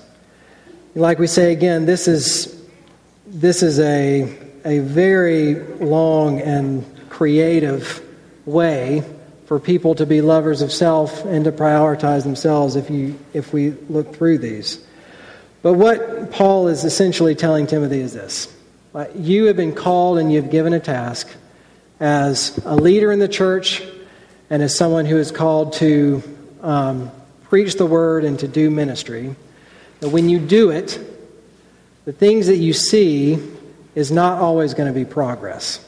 Like 0.93 1.17
we 1.17 1.27
say 1.27 1.51
again, 1.53 1.85
this 1.85 2.07
is 2.07 2.56
this 3.27 3.61
is 3.61 3.79
a, 3.79 4.23
a 4.63 4.79
very 4.79 5.55
long 5.55 6.39
and 6.39 6.85
creative 7.09 8.01
way 8.45 9.03
for 9.45 9.59
people 9.59 9.95
to 9.95 10.05
be 10.05 10.21
lovers 10.21 10.61
of 10.61 10.71
self 10.71 11.25
and 11.25 11.43
to 11.45 11.51
prioritize 11.51 12.23
themselves 12.23 12.75
if, 12.75 12.89
you, 12.89 13.19
if 13.33 13.51
we 13.51 13.71
look 13.89 14.15
through 14.15 14.37
these. 14.37 14.83
But 15.61 15.73
what 15.73 16.31
Paul 16.31 16.69
is 16.69 16.85
essentially 16.85 17.35
telling 17.35 17.67
Timothy 17.67 17.99
is 17.99 18.13
this 18.13 18.53
You 19.15 19.45
have 19.45 19.57
been 19.57 19.73
called 19.73 20.19
and 20.19 20.31
you've 20.31 20.49
given 20.49 20.71
a 20.73 20.79
task 20.79 21.27
as 21.99 22.57
a 22.63 22.75
leader 22.75 23.11
in 23.11 23.19
the 23.19 23.27
church 23.27 23.83
and 24.49 24.63
as 24.63 24.73
someone 24.73 25.05
who 25.05 25.17
is 25.17 25.31
called 25.31 25.73
to 25.73 26.23
um, 26.61 27.11
preach 27.43 27.75
the 27.75 27.85
word 27.85 28.23
and 28.23 28.39
to 28.39 28.47
do 28.47 28.69
ministry. 28.69 29.35
That 29.99 30.09
when 30.09 30.29
you 30.29 30.39
do 30.39 30.69
it, 30.69 30.97
the 32.07 32.13
things 32.13 32.47
that 32.47 32.55
you 32.55 32.71
see 32.71 33.37
is 33.93 34.13
not 34.13 34.39
always 34.39 34.73
going 34.73 34.87
to 34.87 34.97
be 34.97 35.03
progress. 35.03 35.85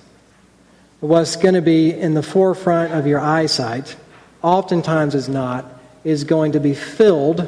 What's 1.00 1.38
going 1.38 1.54
to 1.54 1.62
be 1.62 1.94
in 1.94 2.14
the 2.14 2.22
forefront 2.22 2.92
of 2.92 3.08
your 3.08 3.22
eyesight, 3.22 3.96
oftentimes 4.42 5.16
is 5.16 5.30
not, 5.30 5.66
is 6.04 6.26
going 6.26 6.52
to 6.52 6.60
be 6.60 6.74
filled 6.74 7.48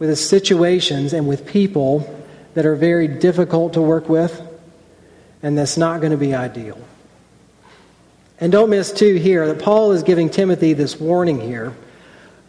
with 0.00 0.18
situations 0.18 1.12
and 1.12 1.28
with 1.28 1.46
people 1.46 2.12
that 2.54 2.66
are 2.66 2.74
very 2.74 3.06
difficult 3.06 3.74
to 3.74 3.80
work 3.80 4.08
with, 4.08 4.42
and 5.40 5.56
that's 5.56 5.76
not 5.76 6.00
going 6.00 6.10
to 6.10 6.18
be 6.18 6.34
ideal. 6.34 6.80
And 8.40 8.50
don't 8.50 8.70
miss, 8.70 8.90
too, 8.90 9.14
here 9.14 9.46
that 9.46 9.62
Paul 9.62 9.92
is 9.92 10.02
giving 10.02 10.28
Timothy 10.28 10.72
this 10.72 10.98
warning 10.98 11.40
here 11.40 11.72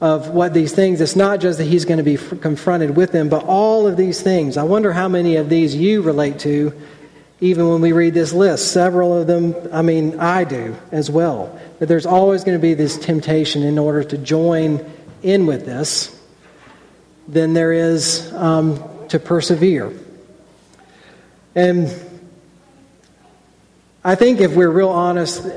of 0.03 0.31
what 0.31 0.53
these 0.53 0.73
things, 0.73 0.99
it's 0.99 1.15
not 1.15 1.39
just 1.39 1.59
that 1.59 1.63
he's 1.63 1.85
going 1.85 1.97
to 1.97 2.03
be 2.03 2.17
confronted 2.17 2.97
with 2.97 3.13
them, 3.13 3.29
but 3.29 3.45
all 3.45 3.87
of 3.87 3.95
these 3.95 4.21
things. 4.21 4.57
I 4.57 4.63
wonder 4.63 4.91
how 4.91 5.07
many 5.07 5.37
of 5.37 5.47
these 5.47 5.73
you 5.73 6.01
relate 6.01 6.39
to, 6.39 6.73
even 7.39 7.69
when 7.69 7.79
we 7.79 7.93
read 7.93 8.13
this 8.13 8.33
list. 8.33 8.73
Several 8.73 9.17
of 9.17 9.27
them, 9.27 9.55
I 9.71 9.81
mean, 9.81 10.19
I 10.19 10.43
do 10.43 10.75
as 10.91 11.09
well. 11.09 11.57
That 11.79 11.85
there's 11.85 12.05
always 12.05 12.43
going 12.43 12.57
to 12.57 12.61
be 12.61 12.73
this 12.73 12.97
temptation 12.97 13.63
in 13.63 13.79
order 13.79 14.03
to 14.03 14.17
join 14.17 14.85
in 15.21 15.45
with 15.45 15.65
this 15.65 16.13
than 17.29 17.53
there 17.53 17.71
is 17.71 18.29
um, 18.33 18.83
to 19.07 19.19
persevere. 19.19 19.93
And 21.55 21.87
I 24.03 24.15
think 24.15 24.41
if 24.41 24.53
we're 24.53 24.69
real 24.69 24.89
honest, 24.89 25.47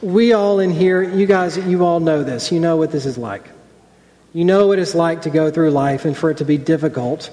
we 0.00 0.34
all 0.34 0.60
in 0.60 0.70
here, 0.70 1.02
you 1.02 1.26
guys, 1.26 1.58
you 1.58 1.84
all 1.84 1.98
know 1.98 2.22
this. 2.22 2.52
You 2.52 2.60
know 2.60 2.76
what 2.76 2.92
this 2.92 3.06
is 3.06 3.18
like. 3.18 3.44
You 4.34 4.46
know 4.46 4.66
what 4.66 4.78
it's 4.78 4.94
like 4.94 5.22
to 5.22 5.30
go 5.30 5.50
through 5.50 5.72
life 5.72 6.06
and 6.06 6.16
for 6.16 6.30
it 6.30 6.38
to 6.38 6.46
be 6.46 6.56
difficult 6.56 7.30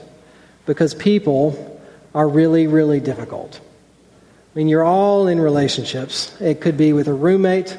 because 0.65 0.93
people 0.93 1.81
are 2.13 2.27
really, 2.27 2.67
really 2.67 2.99
difficult. 2.99 3.57
I 3.57 4.57
mean, 4.57 4.67
you're 4.67 4.83
all 4.83 5.27
in 5.27 5.39
relationships. 5.39 6.35
It 6.41 6.59
could 6.59 6.75
be 6.75 6.91
with 6.91 7.07
a 7.07 7.13
roommate, 7.13 7.77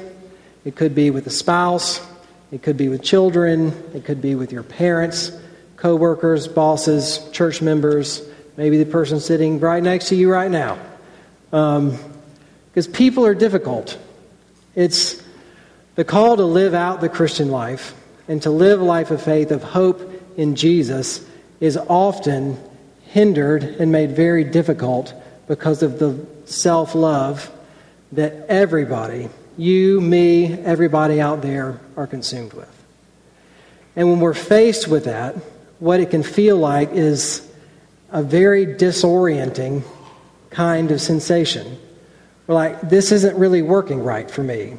it 0.65 0.75
could 0.75 0.95
be 0.95 1.11
with 1.11 1.27
a 1.27 1.29
spouse, 1.29 2.05
it 2.51 2.63
could 2.63 2.77
be 2.77 2.89
with 2.89 3.03
children, 3.03 3.67
it 3.93 4.05
could 4.05 4.21
be 4.21 4.33
with 4.33 4.51
your 4.51 4.63
parents, 4.63 5.31
coworkers, 5.77 6.47
bosses, 6.47 7.19
church 7.31 7.61
members, 7.61 8.23
maybe 8.57 8.77
the 8.83 8.89
person 8.89 9.19
sitting 9.19 9.59
right 9.59 9.83
next 9.83 10.07
to 10.09 10.15
you 10.15 10.31
right 10.31 10.49
now. 10.49 10.79
Because 11.51 12.87
um, 12.87 12.93
people 12.93 13.25
are 13.27 13.35
difficult. 13.35 13.99
It's 14.73 15.21
the 15.93 16.05
call 16.05 16.37
to 16.37 16.45
live 16.45 16.73
out 16.73 17.01
the 17.01 17.09
Christian 17.09 17.51
life 17.51 17.93
and 18.31 18.41
to 18.43 18.49
live 18.49 18.79
a 18.79 18.83
life 18.85 19.11
of 19.11 19.21
faith, 19.21 19.51
of 19.51 19.61
hope 19.61 20.09
in 20.37 20.55
Jesus, 20.55 21.21
is 21.59 21.75
often 21.75 22.57
hindered 23.03 23.61
and 23.61 23.91
made 23.91 24.15
very 24.15 24.45
difficult 24.45 25.13
because 25.49 25.83
of 25.83 25.99
the 25.99 26.25
self 26.45 26.95
love 26.95 27.51
that 28.13 28.45
everybody, 28.47 29.27
you, 29.57 29.99
me, 29.99 30.53
everybody 30.53 31.19
out 31.19 31.41
there, 31.41 31.81
are 31.97 32.07
consumed 32.07 32.53
with. 32.53 32.69
And 33.97 34.09
when 34.09 34.21
we're 34.21 34.33
faced 34.33 34.87
with 34.87 35.03
that, 35.03 35.35
what 35.79 35.99
it 35.99 36.09
can 36.09 36.23
feel 36.23 36.55
like 36.55 36.93
is 36.93 37.45
a 38.13 38.23
very 38.23 38.65
disorienting 38.65 39.83
kind 40.51 40.89
of 40.91 41.01
sensation. 41.01 41.77
We're 42.47 42.55
like, 42.55 42.79
this 42.79 43.11
isn't 43.11 43.37
really 43.37 43.61
working 43.61 44.01
right 44.01 44.31
for 44.31 44.41
me. 44.41 44.77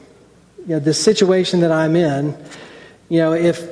You 0.60 0.68
know, 0.68 0.78
the 0.78 0.94
situation 0.94 1.60
that 1.60 1.70
I'm 1.70 1.96
in 1.96 2.34
you 3.12 3.18
know, 3.18 3.34
if 3.34 3.68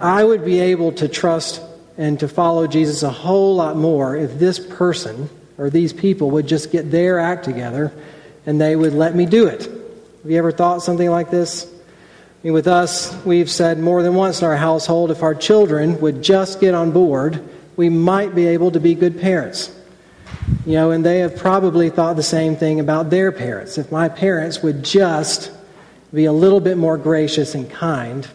I 0.00 0.24
would 0.24 0.44
be 0.44 0.58
able 0.58 0.90
to 0.94 1.06
trust 1.06 1.62
and 1.96 2.18
to 2.18 2.26
follow 2.26 2.66
Jesus 2.66 3.04
a 3.04 3.08
whole 3.08 3.54
lot 3.54 3.76
more 3.76 4.16
if 4.16 4.40
this 4.40 4.58
person 4.58 5.30
or 5.56 5.70
these 5.70 5.92
people 5.92 6.32
would 6.32 6.48
just 6.48 6.72
get 6.72 6.90
their 6.90 7.20
act 7.20 7.44
together 7.44 7.92
and 8.46 8.60
they 8.60 8.74
would 8.74 8.92
let 8.92 9.14
me 9.14 9.24
do 9.24 9.46
it. 9.46 9.66
Have 9.66 10.30
you 10.32 10.36
ever 10.36 10.50
thought 10.50 10.82
something 10.82 11.08
like 11.08 11.30
this? 11.30 11.64
I 11.64 11.68
mean, 12.42 12.52
with 12.52 12.66
us, 12.66 13.14
we've 13.24 13.48
said 13.48 13.78
more 13.78 14.02
than 14.02 14.16
once 14.16 14.40
in 14.40 14.48
our 14.48 14.56
household 14.56 15.12
if 15.12 15.22
our 15.22 15.36
children 15.36 16.00
would 16.00 16.20
just 16.20 16.58
get 16.58 16.74
on 16.74 16.90
board, 16.90 17.48
we 17.76 17.88
might 17.88 18.34
be 18.34 18.48
able 18.48 18.72
to 18.72 18.80
be 18.80 18.96
good 18.96 19.20
parents. 19.20 19.72
You 20.66 20.72
know, 20.72 20.90
and 20.90 21.06
they 21.06 21.20
have 21.20 21.36
probably 21.36 21.88
thought 21.88 22.16
the 22.16 22.24
same 22.24 22.56
thing 22.56 22.80
about 22.80 23.10
their 23.10 23.30
parents. 23.30 23.78
If 23.78 23.92
my 23.92 24.08
parents 24.08 24.60
would 24.60 24.82
just 24.82 25.52
be 26.12 26.24
a 26.24 26.32
little 26.32 26.58
bit 26.58 26.76
more 26.76 26.98
gracious 26.98 27.54
and 27.54 27.70
kind, 27.70 28.26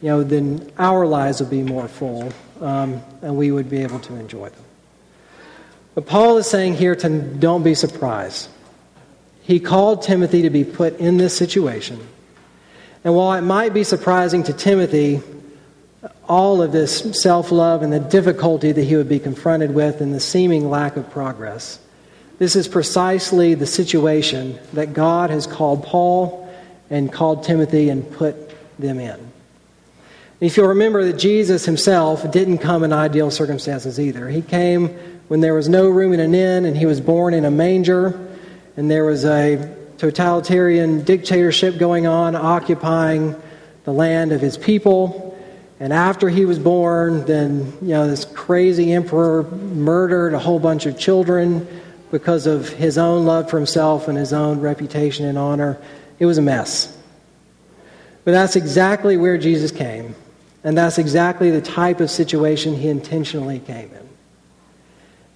you 0.00 0.08
know, 0.08 0.22
then 0.22 0.72
our 0.78 1.06
lives 1.06 1.40
would 1.40 1.50
be 1.50 1.62
more 1.62 1.88
full 1.88 2.32
um, 2.60 3.02
and 3.22 3.36
we 3.36 3.50
would 3.50 3.68
be 3.68 3.82
able 3.82 4.00
to 4.00 4.16
enjoy 4.16 4.48
them. 4.48 4.64
But 5.94 6.06
Paul 6.06 6.38
is 6.38 6.46
saying 6.46 6.76
here 6.76 6.94
to 6.96 7.08
don't 7.08 7.62
be 7.62 7.74
surprised. 7.74 8.48
He 9.42 9.60
called 9.60 10.02
Timothy 10.02 10.42
to 10.42 10.50
be 10.50 10.64
put 10.64 10.98
in 10.98 11.16
this 11.16 11.36
situation. 11.36 12.06
And 13.02 13.14
while 13.14 13.36
it 13.36 13.42
might 13.42 13.74
be 13.74 13.84
surprising 13.84 14.42
to 14.44 14.52
Timothy, 14.52 15.20
all 16.28 16.62
of 16.62 16.72
this 16.72 17.20
self 17.20 17.50
love 17.50 17.82
and 17.82 17.92
the 17.92 18.00
difficulty 18.00 18.72
that 18.72 18.82
he 18.82 18.96
would 18.96 19.08
be 19.08 19.18
confronted 19.18 19.74
with 19.74 20.00
and 20.00 20.14
the 20.14 20.20
seeming 20.20 20.70
lack 20.70 20.96
of 20.96 21.10
progress, 21.10 21.80
this 22.38 22.56
is 22.56 22.68
precisely 22.68 23.54
the 23.54 23.66
situation 23.66 24.58
that 24.72 24.94
God 24.94 25.30
has 25.30 25.46
called 25.46 25.84
Paul 25.84 26.48
and 26.88 27.12
called 27.12 27.44
Timothy 27.44 27.88
and 27.88 28.10
put 28.12 28.36
them 28.78 28.98
in. 28.98 29.29
If 30.40 30.56
you'll 30.56 30.68
remember 30.68 31.04
that 31.04 31.18
Jesus 31.18 31.66
himself 31.66 32.30
didn't 32.30 32.58
come 32.58 32.82
in 32.82 32.94
ideal 32.94 33.30
circumstances 33.30 34.00
either. 34.00 34.26
He 34.26 34.40
came 34.40 34.88
when 35.28 35.40
there 35.40 35.52
was 35.52 35.68
no 35.68 35.90
room 35.90 36.14
in 36.14 36.20
an 36.20 36.34
inn, 36.34 36.64
and 36.64 36.74
he 36.74 36.86
was 36.86 36.98
born 36.98 37.34
in 37.34 37.44
a 37.44 37.50
manger, 37.50 38.28
and 38.74 38.90
there 38.90 39.04
was 39.04 39.26
a 39.26 39.76
totalitarian 39.98 41.04
dictatorship 41.04 41.76
going 41.76 42.06
on, 42.06 42.34
occupying 42.34 43.36
the 43.84 43.92
land 43.92 44.32
of 44.32 44.40
his 44.40 44.56
people. 44.56 45.38
And 45.78 45.92
after 45.92 46.30
he 46.30 46.46
was 46.46 46.58
born, 46.58 47.26
then, 47.26 47.74
you 47.82 47.88
know, 47.88 48.08
this 48.08 48.24
crazy 48.24 48.94
emperor 48.94 49.42
murdered 49.42 50.32
a 50.32 50.38
whole 50.38 50.58
bunch 50.58 50.86
of 50.86 50.98
children 50.98 51.68
because 52.10 52.46
of 52.46 52.70
his 52.70 52.96
own 52.96 53.26
love 53.26 53.50
for 53.50 53.58
himself 53.58 54.08
and 54.08 54.16
his 54.16 54.32
own 54.32 54.60
reputation 54.60 55.26
and 55.26 55.36
honor. 55.36 55.78
It 56.18 56.24
was 56.24 56.38
a 56.38 56.42
mess. 56.42 56.96
But 58.24 58.32
that's 58.32 58.56
exactly 58.56 59.18
where 59.18 59.36
Jesus 59.36 59.70
came. 59.70 60.14
And 60.62 60.76
that's 60.76 60.98
exactly 60.98 61.50
the 61.50 61.62
type 61.62 62.00
of 62.00 62.10
situation 62.10 62.74
he 62.74 62.88
intentionally 62.88 63.60
came 63.60 63.90
in. 63.90 64.08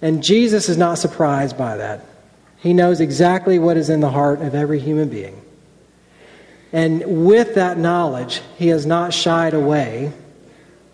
And 0.01 0.23
Jesus 0.23 0.69
is 0.69 0.77
not 0.77 0.97
surprised 0.97 1.57
by 1.57 1.77
that. 1.77 2.05
He 2.57 2.73
knows 2.73 3.01
exactly 3.01 3.59
what 3.59 3.77
is 3.77 3.89
in 3.89 4.01
the 4.01 4.09
heart 4.09 4.41
of 4.41 4.53
every 4.53 4.79
human 4.79 5.09
being. 5.09 5.41
And 6.71 7.25
with 7.25 7.55
that 7.55 7.77
knowledge, 7.77 8.41
he 8.57 8.67
has 8.67 8.85
not 8.85 9.13
shied 9.13 9.53
away 9.53 10.11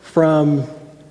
from 0.02 0.68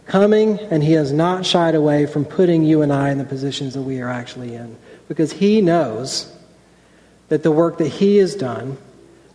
coming, 0.06 0.58
and 0.58 0.82
he 0.82 0.92
has 0.92 1.12
not 1.12 1.46
shied 1.46 1.74
away 1.74 2.06
from 2.06 2.24
putting 2.24 2.64
you 2.64 2.82
and 2.82 2.92
I 2.92 3.10
in 3.10 3.18
the 3.18 3.24
positions 3.24 3.74
that 3.74 3.82
we 3.82 4.00
are 4.00 4.08
actually 4.08 4.54
in. 4.54 4.76
Because 5.08 5.32
he 5.32 5.60
knows 5.60 6.32
that 7.28 7.42
the 7.42 7.50
work 7.50 7.78
that 7.78 7.88
he 7.88 8.18
has 8.18 8.34
done, 8.34 8.76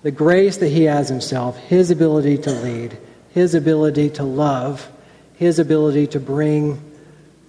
the 0.04 0.12
grace 0.12 0.58
that 0.58 0.70
he 0.70 0.84
has 0.84 1.10
himself, 1.10 1.58
his 1.58 1.92
ability 1.92 2.38
to 2.40 2.52
lead, 2.52 2.98
his 3.36 3.54
ability 3.54 4.10
to 4.10 4.24
love, 4.24 4.90
his 5.36 5.60
ability 5.60 6.08
to 6.08 6.22
bring 6.22 6.82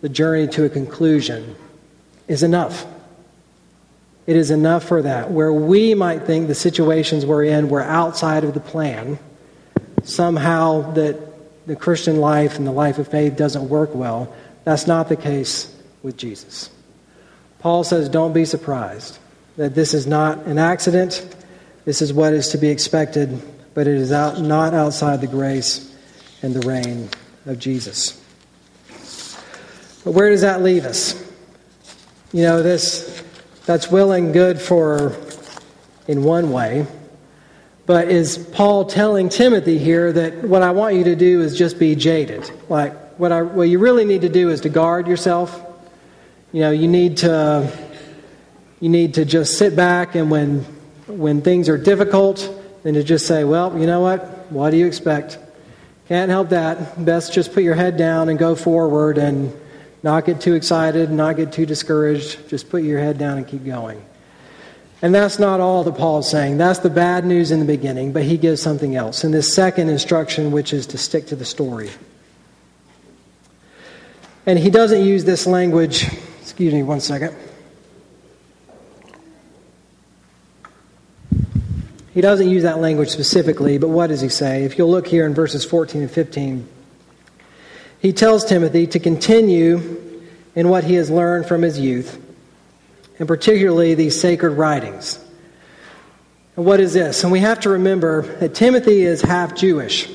the 0.00 0.09
journey 0.09 0.49
to 0.49 0.64
a 0.64 0.69
conclusion 0.69 1.55
is 2.26 2.43
enough. 2.43 2.85
It 4.26 4.35
is 4.35 4.50
enough 4.50 4.83
for 4.83 5.02
that. 5.02 5.31
Where 5.31 5.52
we 5.52 5.95
might 5.95 6.25
think 6.25 6.49
the 6.49 6.57
situations 6.57 7.25
we're 7.25 7.45
in 7.45 7.69
were 7.69 7.83
outside 7.83 8.43
of 8.43 8.52
the 8.52 8.59
plan, 8.59 9.21
somehow 10.02 10.93
that 10.95 11.69
the 11.69 11.76
Christian 11.76 12.16
life 12.16 12.59
and 12.59 12.66
the 12.66 12.73
life 12.73 12.99
of 12.99 13.07
faith 13.07 13.37
doesn't 13.37 13.69
work 13.69 13.95
well, 13.95 14.35
that's 14.64 14.88
not 14.88 15.09
the 15.09 15.14
case 15.14 15.73
with 16.02 16.16
Jesus. 16.16 16.69
Paul 17.61 17.85
says, 17.85 18.09
Don't 18.09 18.33
be 18.33 18.45
surprised 18.45 19.21
that 19.57 19.76
this 19.76 19.95
is 19.95 20.05
not 20.05 20.47
an 20.47 20.59
accident. 20.59 21.25
This 21.85 22.02
is 22.02 22.12
what 22.12 22.33
is 22.33 22.49
to 22.49 22.59
be 22.59 22.71
expected, 22.71 23.40
but 23.76 23.87
it 23.87 23.97
is 23.97 24.11
out, 24.11 24.40
not 24.40 24.73
outside 24.73 25.21
the 25.21 25.26
grace 25.26 25.95
and 26.40 26.54
the 26.54 26.66
reign 26.66 27.11
of 27.45 27.59
Jesus. 27.59 28.18
But 30.02 30.12
where 30.12 30.30
does 30.30 30.40
that 30.40 30.62
leave 30.62 30.87
us? 30.87 31.14
You 32.33 32.45
know, 32.45 32.62
this 32.62 33.23
that's 33.66 33.90
well 33.90 34.12
and 34.12 34.33
good 34.33 34.59
for 34.59 35.14
in 36.09 36.25
one 36.25 36.52
way. 36.52 36.87
But 37.85 38.09
is 38.09 38.38
Paul 38.38 38.87
telling 38.87 39.28
Timothy 39.28 39.76
here 39.76 40.11
that 40.11 40.42
what 40.42 40.62
I 40.62 40.71
want 40.71 40.95
you 40.95 41.04
to 41.04 41.14
do 41.14 41.42
is 41.42 41.54
just 41.54 41.78
be 41.78 41.95
jaded? 41.95 42.50
Like, 42.71 42.95
what, 43.18 43.30
I, 43.30 43.42
what 43.42 43.64
you 43.64 43.78
really 43.78 44.06
need 44.06 44.23
to 44.23 44.30
do 44.30 44.49
is 44.49 44.62
to 44.62 44.71
guard 44.71 45.06
yourself. 45.06 45.54
You 46.50 46.61
know, 46.61 46.71
you 46.71 46.88
need 46.88 47.18
to, 47.18 47.71
you 48.80 48.88
need 48.88 49.14
to 49.14 49.26
just 49.26 49.59
sit 49.59 49.76
back 49.76 50.14
and 50.14 50.30
when, 50.30 50.61
when 51.06 51.42
things 51.42 51.68
are 51.68 51.76
difficult, 51.76 52.50
then 52.87 52.95
to 52.95 53.02
just 53.02 53.26
say, 53.26 53.43
well, 53.43 53.76
you 53.76 53.85
know 53.85 54.00
what? 54.00 54.21
What 54.52 54.71
do 54.71 54.76
you 54.76 54.87
expect? 54.87 55.38
Can't 56.07 56.31
help 56.31 56.50
that. 56.50 57.05
Best 57.05 57.33
just 57.33 57.52
put 57.52 57.64
your 57.64 57.75
head 57.75 57.97
down 57.97 58.28
and 58.28 58.38
go 58.38 58.55
forward 58.55 59.19
and 59.19 59.52
not 60.05 60.25
get 60.25 60.40
too 60.40 60.55
excited, 60.55 61.11
not 61.11 61.35
get 61.35 61.50
too 61.50 61.66
discouraged. 61.66 62.49
Just 62.49 62.71
put 62.71 62.85
your 62.85 63.00
head 63.00 63.19
down 63.19 63.38
and 63.38 63.49
keep 63.49 63.64
going. 63.64 64.00
And 65.02 65.12
that's 65.12 65.40
not 65.40 65.59
all 65.59 65.83
that 65.83 65.97
Paul's 65.97 66.31
saying. 66.31 66.59
That's 66.59 66.78
the 66.78 66.88
bad 66.88 67.26
news 67.26 67.50
in 67.50 67.59
the 67.59 67.66
beginning, 67.66 68.12
but 68.12 68.23
he 68.23 68.37
gives 68.38 68.62
something 68.62 68.95
else 68.95 69.25
in 69.25 69.33
this 69.33 69.52
second 69.52 69.88
instruction, 69.88 70.52
which 70.52 70.73
is 70.73 70.87
to 70.88 70.99
stick 70.99 71.26
to 71.26 71.37
the 71.37 71.45
story. 71.45 71.90
And 74.47 74.61
he 74.61 74.71
doesn't 74.71 75.05
use 75.05 75.25
this 75.25 75.45
language. 75.45 76.07
Excuse 76.40 76.73
me 76.73 76.85
one 76.85 77.00
second. 77.00 77.37
He 82.16 82.23
doesn't 82.23 82.49
use 82.49 82.62
that 82.62 82.78
language 82.78 83.10
specifically, 83.10 83.76
but 83.76 83.88
what 83.88 84.06
does 84.06 84.23
he 84.23 84.30
say? 84.30 84.64
If 84.64 84.78
you'll 84.78 84.91
look 84.91 85.06
here 85.06 85.26
in 85.26 85.34
verses 85.34 85.67
14 85.67 86.00
and 86.00 86.10
15, 86.10 86.67
he 88.00 88.14
tells 88.14 88.47
Timothy 88.47 88.86
to 88.86 88.99
continue 88.99 90.23
in 90.54 90.71
what 90.71 90.84
he 90.84 90.95
has 90.95 91.10
learned 91.10 91.45
from 91.45 91.60
his 91.60 91.78
youth, 91.78 92.19
and 93.19 93.28
particularly 93.28 93.93
these 93.93 94.19
sacred 94.19 94.52
writings. 94.52 95.23
And 96.56 96.64
what 96.64 96.80
is 96.80 96.95
this? 96.95 97.23
And 97.23 97.30
we 97.30 97.41
have 97.41 97.60
to 97.60 97.69
remember 97.69 98.23
that 98.38 98.54
Timothy 98.54 99.02
is 99.02 99.21
half 99.21 99.54
Jewish. 99.54 100.08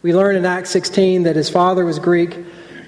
We 0.00 0.14
learn 0.14 0.36
in 0.36 0.46
Acts 0.46 0.70
16 0.70 1.24
that 1.24 1.36
his 1.36 1.50
father 1.50 1.84
was 1.84 1.98
Greek, 1.98 2.34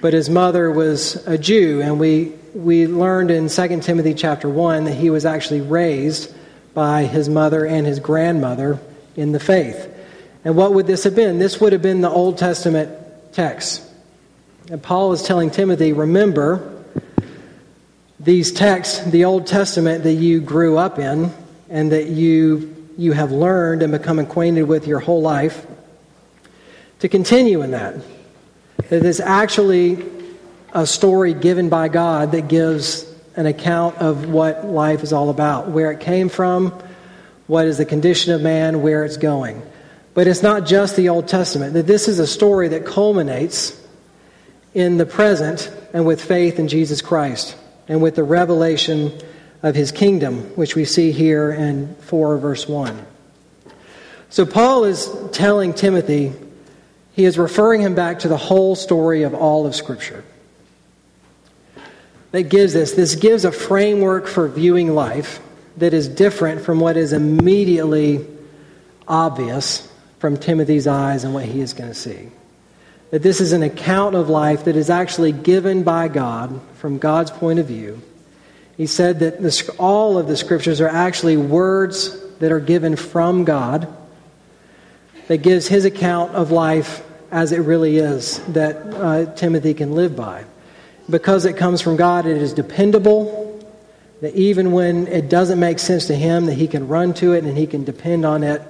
but 0.00 0.14
his 0.14 0.30
mother 0.30 0.70
was 0.70 1.16
a 1.26 1.36
Jew. 1.36 1.82
And 1.82 2.00
we, 2.00 2.32
we 2.54 2.86
learned 2.86 3.30
in 3.30 3.50
2 3.50 3.80
Timothy 3.82 4.14
chapter 4.14 4.48
1 4.48 4.84
that 4.84 4.94
he 4.94 5.10
was 5.10 5.26
actually 5.26 5.60
raised 5.60 6.34
by 6.74 7.04
his 7.04 7.28
mother 7.28 7.66
and 7.66 7.86
his 7.86 8.00
grandmother 8.00 8.78
in 9.16 9.32
the 9.32 9.40
faith. 9.40 9.88
And 10.44 10.56
what 10.56 10.74
would 10.74 10.86
this 10.86 11.04
have 11.04 11.14
been? 11.14 11.38
This 11.38 11.60
would 11.60 11.72
have 11.72 11.82
been 11.82 12.00
the 12.00 12.10
Old 12.10 12.38
Testament 12.38 12.90
texts. 13.32 13.86
And 14.70 14.82
Paul 14.82 15.12
is 15.12 15.22
telling 15.22 15.50
Timothy, 15.50 15.92
remember 15.92 16.82
these 18.18 18.52
texts, 18.52 19.02
the 19.04 19.24
Old 19.24 19.46
Testament 19.46 20.04
that 20.04 20.12
you 20.12 20.40
grew 20.40 20.76
up 20.76 20.98
in 20.98 21.32
and 21.68 21.92
that 21.92 22.06
you, 22.06 22.88
you 22.96 23.12
have 23.12 23.32
learned 23.32 23.82
and 23.82 23.92
become 23.92 24.18
acquainted 24.18 24.64
with 24.64 24.86
your 24.86 25.00
whole 25.00 25.22
life, 25.22 25.66
to 27.00 27.08
continue 27.08 27.62
in 27.62 27.70
that. 27.70 27.96
That 28.90 29.04
it's 29.04 29.20
actually 29.20 30.04
a 30.72 30.86
story 30.86 31.34
given 31.34 31.68
by 31.68 31.88
God 31.88 32.32
that 32.32 32.48
gives 32.48 33.09
an 33.40 33.46
account 33.46 33.96
of 33.96 34.28
what 34.28 34.66
life 34.66 35.02
is 35.02 35.14
all 35.14 35.30
about, 35.30 35.68
where 35.68 35.90
it 35.90 36.00
came 36.00 36.28
from, 36.28 36.78
what 37.46 37.66
is 37.66 37.78
the 37.78 37.86
condition 37.86 38.34
of 38.34 38.42
man, 38.42 38.82
where 38.82 39.02
it's 39.02 39.16
going. 39.16 39.62
But 40.12 40.26
it's 40.26 40.42
not 40.42 40.66
just 40.66 40.94
the 40.94 41.08
Old 41.08 41.26
Testament, 41.26 41.72
that 41.72 41.86
this 41.86 42.06
is 42.06 42.18
a 42.18 42.26
story 42.26 42.68
that 42.68 42.84
culminates 42.84 43.80
in 44.74 44.98
the 44.98 45.06
present 45.06 45.72
and 45.94 46.04
with 46.04 46.22
faith 46.22 46.58
in 46.58 46.68
Jesus 46.68 47.00
Christ 47.00 47.56
and 47.88 48.02
with 48.02 48.14
the 48.14 48.24
revelation 48.24 49.18
of 49.62 49.74
his 49.74 49.90
kingdom, 49.90 50.42
which 50.54 50.76
we 50.76 50.84
see 50.84 51.10
here 51.10 51.50
in 51.50 51.94
4 51.94 52.36
verse 52.36 52.68
1. 52.68 53.06
So 54.28 54.44
Paul 54.44 54.84
is 54.84 55.10
telling 55.32 55.72
Timothy, 55.72 56.34
he 57.14 57.24
is 57.24 57.38
referring 57.38 57.80
him 57.80 57.94
back 57.94 58.18
to 58.18 58.28
the 58.28 58.36
whole 58.36 58.76
story 58.76 59.22
of 59.22 59.32
all 59.32 59.66
of 59.66 59.74
Scripture. 59.74 60.24
That 62.32 62.44
gives 62.44 62.72
this, 62.72 62.92
this 62.92 63.14
gives 63.16 63.44
a 63.44 63.52
framework 63.52 64.26
for 64.26 64.48
viewing 64.48 64.94
life 64.94 65.40
that 65.78 65.94
is 65.94 66.08
different 66.08 66.62
from 66.62 66.78
what 66.78 66.96
is 66.96 67.12
immediately 67.12 68.26
obvious 69.08 69.90
from 70.18 70.36
Timothy's 70.36 70.86
eyes 70.86 71.24
and 71.24 71.34
what 71.34 71.46
he 71.46 71.60
is 71.60 71.72
going 71.72 71.90
to 71.90 71.94
see. 71.94 72.28
That 73.10 73.22
this 73.22 73.40
is 73.40 73.52
an 73.52 73.62
account 73.62 74.14
of 74.14 74.28
life 74.28 74.64
that 74.64 74.76
is 74.76 74.90
actually 74.90 75.32
given 75.32 75.82
by 75.82 76.08
God 76.08 76.60
from 76.76 76.98
God's 76.98 77.30
point 77.30 77.58
of 77.58 77.66
view. 77.66 78.00
He 78.76 78.86
said 78.86 79.18
that 79.20 79.42
this, 79.42 79.68
all 79.70 80.16
of 80.16 80.28
the 80.28 80.36
scriptures 80.36 80.80
are 80.80 80.88
actually 80.88 81.36
words 81.36 82.16
that 82.38 82.52
are 82.52 82.60
given 82.60 82.96
from 82.96 83.44
God 83.44 83.88
that 85.26 85.38
gives 85.38 85.66
his 85.68 85.84
account 85.84 86.34
of 86.34 86.50
life 86.50 87.04
as 87.30 87.52
it 87.52 87.58
really 87.58 87.98
is 87.98 88.38
that 88.48 88.76
uh, 88.76 89.32
Timothy 89.34 89.74
can 89.74 89.94
live 89.94 90.16
by. 90.16 90.44
Because 91.10 91.44
it 91.44 91.56
comes 91.56 91.80
from 91.80 91.96
God, 91.96 92.26
it 92.26 92.36
is 92.36 92.52
dependable. 92.52 93.46
That 94.20 94.34
even 94.34 94.72
when 94.72 95.06
it 95.06 95.28
doesn't 95.28 95.58
make 95.58 95.78
sense 95.78 96.06
to 96.06 96.14
him, 96.14 96.46
that 96.46 96.54
he 96.54 96.68
can 96.68 96.88
run 96.88 97.14
to 97.14 97.32
it 97.32 97.44
and 97.44 97.56
he 97.56 97.66
can 97.66 97.84
depend 97.84 98.24
on 98.24 98.42
it 98.42 98.62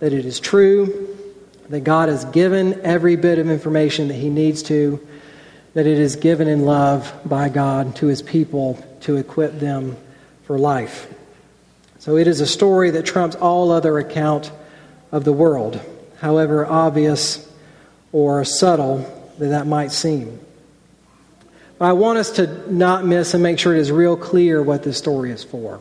that 0.00 0.12
it 0.12 0.26
is 0.26 0.38
true, 0.38 1.16
that 1.70 1.80
God 1.80 2.08
has 2.10 2.26
given 2.26 2.80
every 2.82 3.16
bit 3.16 3.38
of 3.38 3.48
information 3.48 4.08
that 4.08 4.14
He 4.14 4.28
needs 4.28 4.62
to, 4.64 5.00
that 5.72 5.86
it 5.86 5.98
is 5.98 6.16
given 6.16 6.46
in 6.46 6.66
love 6.66 7.12
by 7.24 7.48
God 7.48 7.96
to 7.96 8.06
His 8.06 8.22
people 8.22 8.84
to 9.02 9.16
equip 9.16 9.58
them 9.58 9.96
for 10.44 10.58
life. 10.58 11.12
So 12.00 12.18
it 12.18 12.26
is 12.26 12.40
a 12.40 12.46
story 12.46 12.90
that 12.90 13.06
trumps 13.06 13.34
all 13.36 13.70
other 13.70 13.98
account 13.98 14.52
of 15.10 15.24
the 15.24 15.32
world, 15.32 15.80
however 16.18 16.66
obvious 16.66 17.50
or 18.12 18.44
subtle 18.44 18.98
that 19.38 19.48
that 19.48 19.66
might 19.66 19.90
seem. 19.90 20.38
But 21.78 21.86
I 21.86 21.92
want 21.92 22.18
us 22.18 22.30
to 22.32 22.72
not 22.72 23.04
miss 23.04 23.34
and 23.34 23.42
make 23.42 23.58
sure 23.58 23.74
it 23.74 23.80
is 23.80 23.90
real 23.90 24.16
clear 24.16 24.62
what 24.62 24.82
this 24.82 24.96
story 24.98 25.30
is 25.30 25.42
for 25.42 25.80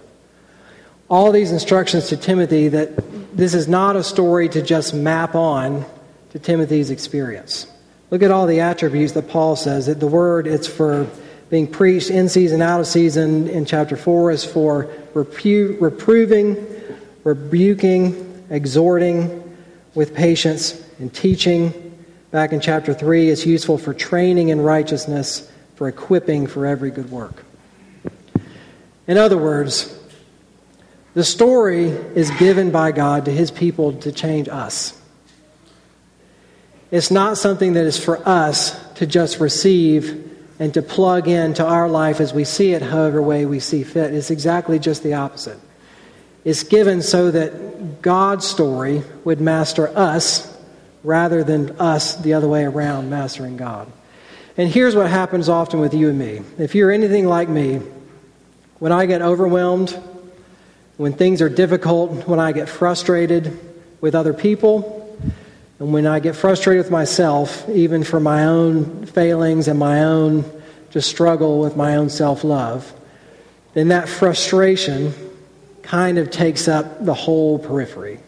all 1.14 1.32
these 1.32 1.52
instructions 1.52 2.08
to 2.08 2.18
Timothy 2.18 2.70
that 2.70 3.38
this 3.38 3.54
is 3.54 3.68
not 3.68 3.96
a 3.96 4.04
story 4.04 4.50
to 4.50 4.64
just 4.64 4.96
map 4.96 5.36
on 5.36 5.86
to 6.32 6.40
Timothy's 6.40 6.90
experience. 6.90 7.68
Look 8.10 8.24
at 8.24 8.32
all 8.32 8.48
the 8.48 8.62
attributes 8.62 9.14
that 9.14 9.30
Paul 9.30 9.56
says 9.56 9.86
that 9.86 10.00
the 10.00 10.08
word 10.08 10.48
it's 10.48 10.68
for 10.68 11.08
being 11.52 11.68
preached 11.68 12.10
in 12.10 12.30
season, 12.30 12.64
out 12.64 12.80
of 12.80 12.88
season. 12.88 13.48
In 13.48 13.66
chapter 13.66 13.96
4 13.96 14.32
is 14.32 14.44
for 14.44 14.86
repu- 15.14 15.80
reproving, 15.80 16.66
rebuking, 17.24 18.46
exhorting 18.50 19.56
with 19.94 20.16
patience, 20.16 20.82
and 20.98 21.14
teaching 21.14 21.96
back 22.32 22.54
in 22.54 22.60
chapter 22.60 22.96
3, 22.96 23.30
it's 23.30 23.46
useful 23.46 23.78
for 23.78 23.94
training 23.94 24.50
in 24.50 24.62
righteousness, 24.62 25.48
for 25.76 25.88
equipping 25.88 26.48
for 26.48 26.66
every 26.66 26.92
good 26.92 27.12
work. 27.12 27.44
In 29.08 29.18
other 29.18 29.38
words, 29.38 29.98
the 31.14 31.24
story 31.24 31.86
is 31.86 32.32
given 32.32 32.72
by 32.72 32.92
God 32.92 33.26
to 33.26 33.32
his 33.32 33.52
people 33.52 33.94
to 34.00 34.12
change 34.12 34.48
us. 34.50 35.00
It's 36.90 37.12
not 37.12 37.38
something 37.38 37.74
that 37.74 37.86
is 37.86 38.04
for 38.04 38.28
us 38.28 38.80
to 38.94 39.06
just 39.06 39.40
receive 39.40 40.32
and 40.60 40.74
to 40.76 40.82
plug 40.82 41.28
into 41.28 41.66
our 41.66 41.90
life 41.90 42.20
as 42.20 42.34
we 42.34 42.44
see 42.44 42.74
it, 42.74 42.82
however 42.82 43.22
way 43.22 43.46
we 43.46 43.60
see 43.60 43.84
fit. 43.84 44.14
It's 44.14 44.32
exactly 44.32 44.80
just 44.80 45.04
the 45.04 45.16
opposite. 45.16 45.60
It's 46.46 46.64
given 46.64 47.02
so 47.02 47.32
that 47.32 48.02
God's 48.02 48.46
story 48.46 49.04
would 49.24 49.42
master 49.42 49.88
us 49.98 50.56
rather 51.04 51.44
than 51.44 51.72
us 51.80 52.16
the 52.16 52.34
other 52.34 52.48
way 52.48 52.64
around 52.64 53.10
mastering 53.10 53.58
God. 53.58 53.92
And 54.56 54.70
here's 54.70 54.96
what 54.96 55.10
happens 55.10 55.50
often 55.50 55.80
with 55.80 55.94
you 55.96 56.10
and 56.10 56.20
me. 56.20 56.42
If 56.60 56.76
you're 56.76 56.92
anything 56.92 57.26
like 57.28 57.50
me, 57.50 57.82
when 58.78 58.92
I 58.92 59.08
get 59.08 59.22
overwhelmed, 59.22 59.90
when 60.98 61.14
things 61.14 61.42
are 61.42 61.50
difficult, 61.50 62.28
when 62.28 62.40
I 62.40 62.52
get 62.52 62.70
frustrated 62.70 63.60
with 64.00 64.14
other 64.14 64.34
people, 64.34 65.18
and 65.80 65.92
when 65.92 66.06
I 66.06 66.20
get 66.20 66.36
frustrated 66.36 66.84
with 66.84 66.92
myself, 66.92 67.68
even 67.70 68.04
for 68.04 68.20
my 68.20 68.46
own 68.46 69.08
failings 69.08 69.68
and 69.68 69.80
my 69.80 70.04
own 70.04 70.46
just 70.92 71.10
struggle 71.10 71.60
with 71.60 71.76
my 71.76 71.96
own 71.96 72.10
self 72.10 72.44
love, 72.44 72.94
then 73.74 73.88
that 73.88 74.08
frustration 74.08 75.14
kind 75.82 76.20
of 76.20 76.30
takes 76.30 76.68
up 76.68 77.04
the 77.04 77.14
whole 77.16 77.58
periphery. 77.58 78.20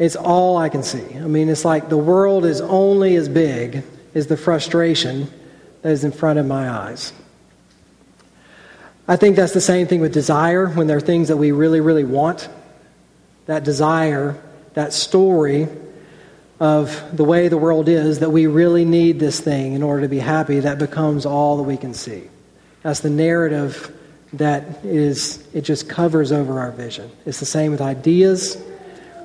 It's 0.00 0.16
all 0.16 0.56
I 0.56 0.68
can 0.68 0.82
see. 0.82 1.16
I 1.16 1.26
mean, 1.28 1.48
it's 1.48 1.64
like 1.64 1.88
the 1.88 1.96
world 1.96 2.44
is 2.44 2.60
only 2.60 3.14
as 3.14 3.28
big 3.28 3.84
as 4.14 4.26
the 4.26 4.36
frustration 4.36 5.30
that 5.82 5.90
is 5.90 6.04
in 6.04 6.12
front 6.12 6.38
of 6.38 6.46
my 6.46 6.68
eyes. 6.68 7.12
I 9.06 9.16
think 9.16 9.36
that's 9.36 9.54
the 9.54 9.60
same 9.60 9.86
thing 9.86 10.00
with 10.00 10.12
desire 10.12 10.68
when 10.68 10.86
there 10.86 10.98
are 10.98 11.00
things 11.00 11.28
that 11.28 11.36
we 11.38 11.52
really, 11.52 11.80
really 11.80 12.04
want. 12.04 12.48
That 13.46 13.64
desire, 13.64 14.36
that 14.74 14.92
story 14.92 15.68
of 16.60 17.16
the 17.16 17.24
way 17.24 17.48
the 17.48 17.56
world 17.56 17.88
is, 17.88 18.18
that 18.18 18.30
we 18.30 18.46
really 18.46 18.84
need 18.84 19.18
this 19.18 19.40
thing 19.40 19.72
in 19.72 19.82
order 19.82 20.02
to 20.02 20.08
be 20.08 20.18
happy, 20.18 20.60
that 20.60 20.78
becomes 20.78 21.24
all 21.24 21.56
that 21.56 21.62
we 21.62 21.76
can 21.76 21.94
see. 21.94 22.24
That's 22.82 23.00
the 23.00 23.10
narrative 23.10 23.94
that 24.34 24.84
is, 24.84 25.42
it 25.54 25.62
just 25.62 25.88
covers 25.88 26.30
over 26.32 26.60
our 26.60 26.72
vision. 26.72 27.10
It's 27.24 27.40
the 27.40 27.46
same 27.46 27.70
with 27.70 27.80
ideas, 27.80 28.62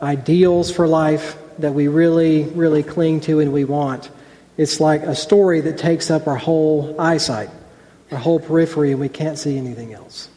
ideals 0.01 0.71
for 0.71 0.87
life 0.87 1.37
that 1.57 1.73
we 1.73 1.87
really, 1.87 2.43
really 2.43 2.83
cling 2.83 3.19
to 3.21 3.41
and 3.41 3.51
we 3.51 3.65
want. 3.65 4.09
It's 4.57 4.79
like 4.79 5.03
a 5.03 5.15
story 5.15 5.61
that 5.61 5.77
takes 5.77 6.11
up 6.11 6.27
our 6.27 6.35
whole 6.35 6.99
eyesight 6.99 7.49
our 8.13 8.19
whole 8.19 8.39
periphery, 8.39 8.91
and 8.91 8.99
we 8.99 9.09
can't 9.09 9.37
see 9.37 9.57
anything 9.57 9.93
else. 9.93 10.29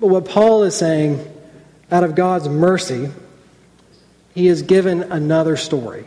But 0.00 0.08
what 0.08 0.28
Paul 0.28 0.64
is 0.64 0.76
saying, 0.76 1.26
out 1.90 2.04
of 2.04 2.14
God's 2.14 2.48
mercy, 2.48 3.10
he 4.34 4.46
has 4.46 4.62
given 4.62 5.02
another 5.12 5.56
story. 5.56 6.06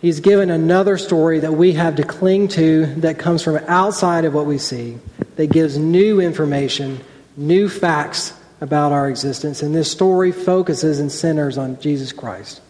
He's 0.00 0.20
given 0.20 0.50
another 0.50 0.98
story 0.98 1.40
that 1.40 1.52
we 1.52 1.72
have 1.72 1.96
to 1.96 2.04
cling 2.04 2.48
to 2.48 2.86
that 2.96 3.18
comes 3.18 3.42
from 3.42 3.56
outside 3.66 4.24
of 4.24 4.34
what 4.34 4.46
we 4.46 4.58
see, 4.58 4.98
that 5.36 5.48
gives 5.48 5.76
new 5.76 6.20
information, 6.20 7.00
new 7.36 7.68
facts 7.68 8.32
about 8.60 8.92
our 8.92 9.08
existence. 9.08 9.62
And 9.62 9.74
this 9.74 9.90
story 9.90 10.30
focuses 10.30 11.00
and 11.00 11.10
centers 11.10 11.58
on 11.58 11.80
Jesus 11.80 12.12
Christ. 12.12 12.60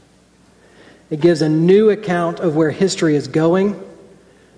It 1.14 1.20
gives 1.20 1.42
a 1.42 1.48
new 1.48 1.90
account 1.90 2.40
of 2.40 2.56
where 2.56 2.72
history 2.72 3.14
is 3.14 3.28
going 3.28 3.80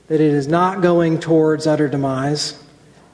that 0.09 0.23
it 0.23 0.33
is 0.33 0.49
not 0.49 0.81
going 0.81 1.21
towards 1.21 1.67
utter 1.67 1.87
demise, 1.87 2.59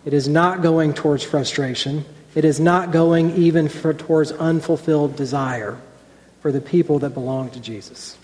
it 0.04 0.14
is 0.14 0.28
not 0.28 0.62
going 0.62 0.94
towards 0.94 1.24
frustration, 1.24 2.04
it 2.36 2.44
is 2.44 2.60
not 2.60 2.92
going 2.92 3.34
even 3.34 3.68
for, 3.68 3.94
towards 3.94 4.30
unfulfilled 4.30 5.16
desire 5.16 5.76
for 6.40 6.52
the 6.52 6.60
people 6.60 7.00
that 7.00 7.14
belong 7.14 7.50
to 7.50 7.58
Jesus. 7.58 8.16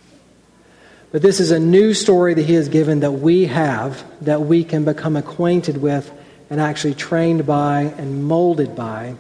But 1.11 1.21
this 1.21 1.41
is 1.41 1.51
a 1.51 1.59
new 1.59 1.95
story 1.95 2.35
that 2.35 2.45
he 2.45 2.55
has 2.55 2.69
given 2.69 3.01
that 3.01 3.11
we 3.11 3.47
have, 3.47 4.05
that 4.25 4.43
we 4.43 4.63
can 4.63 4.85
become 4.85 5.17
acquainted 5.17 5.79
with 5.79 6.09
and 6.49 6.61
actually 6.61 6.95
trained 6.95 7.45
by 7.45 7.93
and 7.99 8.23
molded 8.23 8.77
by, 8.77 9.17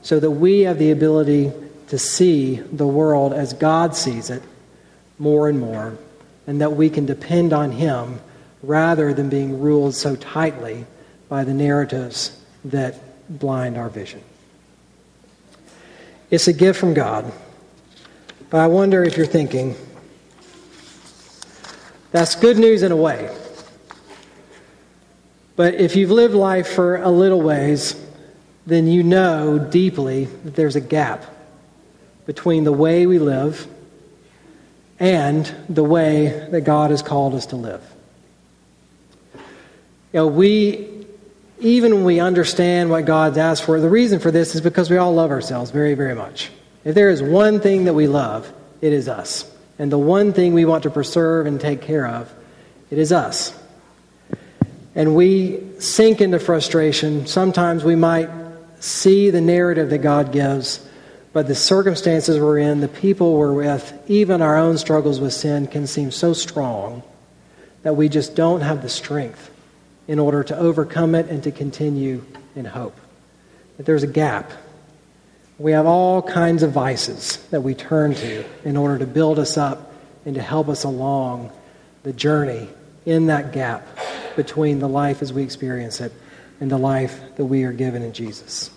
so 0.00 0.18
that 0.18 0.30
we 0.30 0.60
have 0.60 0.78
the 0.78 0.92
ability 0.92 1.52
to 1.88 1.98
see 1.98 2.54
the 2.54 2.86
world 2.86 3.34
as 3.34 3.52
God 3.52 3.94
sees 3.94 4.30
it 4.30 4.42
more 5.22 5.48
and 5.48 5.60
more, 5.60 5.96
and 6.48 6.60
that 6.60 6.72
we 6.72 6.90
can 6.90 7.06
depend 7.06 7.52
on 7.52 7.70
him 7.70 8.18
rather 8.60 9.14
than 9.14 9.28
being 9.28 9.60
ruled 9.60 9.94
so 9.94 10.16
tightly 10.16 10.84
by 11.28 11.44
the 11.44 11.54
narratives 11.54 12.36
that 12.64 12.98
blind 13.28 13.78
our 13.78 13.88
vision. 13.88 14.20
It's 16.28 16.48
a 16.48 16.52
gift 16.52 16.80
from 16.80 16.92
God. 16.92 17.32
But 18.50 18.62
I 18.62 18.66
wonder 18.66 19.04
if 19.04 19.16
you're 19.16 19.24
thinking, 19.24 19.76
that's 22.10 22.34
good 22.34 22.58
news 22.58 22.82
in 22.82 22.90
a 22.90 22.96
way. 22.96 23.30
But 25.54 25.74
if 25.74 25.94
you've 25.94 26.10
lived 26.10 26.34
life 26.34 26.66
for 26.66 26.96
a 26.96 27.10
little 27.10 27.40
ways, 27.40 27.94
then 28.66 28.88
you 28.88 29.04
know 29.04 29.60
deeply 29.60 30.24
that 30.24 30.56
there's 30.56 30.74
a 30.74 30.80
gap 30.80 31.24
between 32.26 32.64
the 32.64 32.72
way 32.72 33.06
we 33.06 33.20
live 33.20 33.68
and 35.02 35.52
the 35.68 35.82
way 35.82 36.28
that 36.52 36.60
God 36.60 36.92
has 36.92 37.02
called 37.02 37.34
us 37.34 37.46
to 37.46 37.56
live. 37.56 37.82
You 39.34 39.40
know, 40.14 40.26
we, 40.28 41.06
even 41.58 41.92
when 41.92 42.04
we 42.04 42.20
understand 42.20 42.88
what 42.88 43.04
God's 43.04 43.36
asked 43.36 43.64
for, 43.64 43.80
the 43.80 43.88
reason 43.88 44.20
for 44.20 44.30
this 44.30 44.54
is 44.54 44.60
because 44.60 44.90
we 44.90 44.98
all 44.98 45.12
love 45.12 45.32
ourselves 45.32 45.72
very, 45.72 45.94
very 45.94 46.14
much. 46.14 46.52
If 46.84 46.94
there 46.94 47.10
is 47.10 47.20
one 47.20 47.58
thing 47.58 47.86
that 47.86 47.94
we 47.94 48.06
love, 48.06 48.52
it 48.80 48.92
is 48.92 49.08
us. 49.08 49.50
And 49.76 49.90
the 49.90 49.98
one 49.98 50.32
thing 50.32 50.54
we 50.54 50.64
want 50.64 50.84
to 50.84 50.90
preserve 50.90 51.46
and 51.46 51.60
take 51.60 51.82
care 51.82 52.06
of, 52.06 52.32
it 52.88 52.98
is 52.98 53.10
us. 53.10 53.58
And 54.94 55.16
we 55.16 55.64
sink 55.80 56.20
into 56.20 56.38
frustration. 56.38 57.26
Sometimes 57.26 57.82
we 57.82 57.96
might 57.96 58.30
see 58.78 59.30
the 59.30 59.40
narrative 59.40 59.90
that 59.90 59.98
God 59.98 60.30
gives, 60.30 60.86
but 61.32 61.46
the 61.46 61.54
circumstances 61.54 62.38
we're 62.38 62.58
in, 62.58 62.80
the 62.80 62.88
people 62.88 63.34
we're 63.36 63.54
with, 63.54 63.92
even 64.08 64.42
our 64.42 64.58
own 64.58 64.76
struggles 64.76 65.20
with 65.20 65.32
sin 65.32 65.66
can 65.66 65.86
seem 65.86 66.10
so 66.10 66.32
strong 66.32 67.02
that 67.82 67.96
we 67.96 68.08
just 68.08 68.36
don't 68.36 68.60
have 68.60 68.82
the 68.82 68.88
strength 68.88 69.50
in 70.06 70.18
order 70.18 70.44
to 70.44 70.56
overcome 70.56 71.14
it 71.14 71.28
and 71.28 71.42
to 71.44 71.50
continue 71.50 72.24
in 72.54 72.64
hope. 72.64 72.96
That 73.76 73.86
there's 73.86 74.02
a 74.02 74.08
gap. 74.08 74.52
We 75.58 75.72
have 75.72 75.86
all 75.86 76.22
kinds 76.22 76.62
of 76.62 76.72
vices 76.72 77.38
that 77.50 77.62
we 77.62 77.74
turn 77.74 78.14
to 78.16 78.44
in 78.64 78.76
order 78.76 78.98
to 78.98 79.06
build 79.06 79.38
us 79.38 79.56
up 79.56 79.92
and 80.24 80.34
to 80.34 80.42
help 80.42 80.68
us 80.68 80.84
along 80.84 81.50
the 82.02 82.12
journey 82.12 82.68
in 83.06 83.26
that 83.26 83.52
gap 83.52 83.86
between 84.36 84.80
the 84.80 84.88
life 84.88 85.22
as 85.22 85.32
we 85.32 85.42
experience 85.42 86.00
it 86.00 86.12
and 86.60 86.70
the 86.70 86.78
life 86.78 87.20
that 87.36 87.44
we 87.44 87.64
are 87.64 87.72
given 87.72 88.02
in 88.02 88.12
Jesus. 88.12 88.70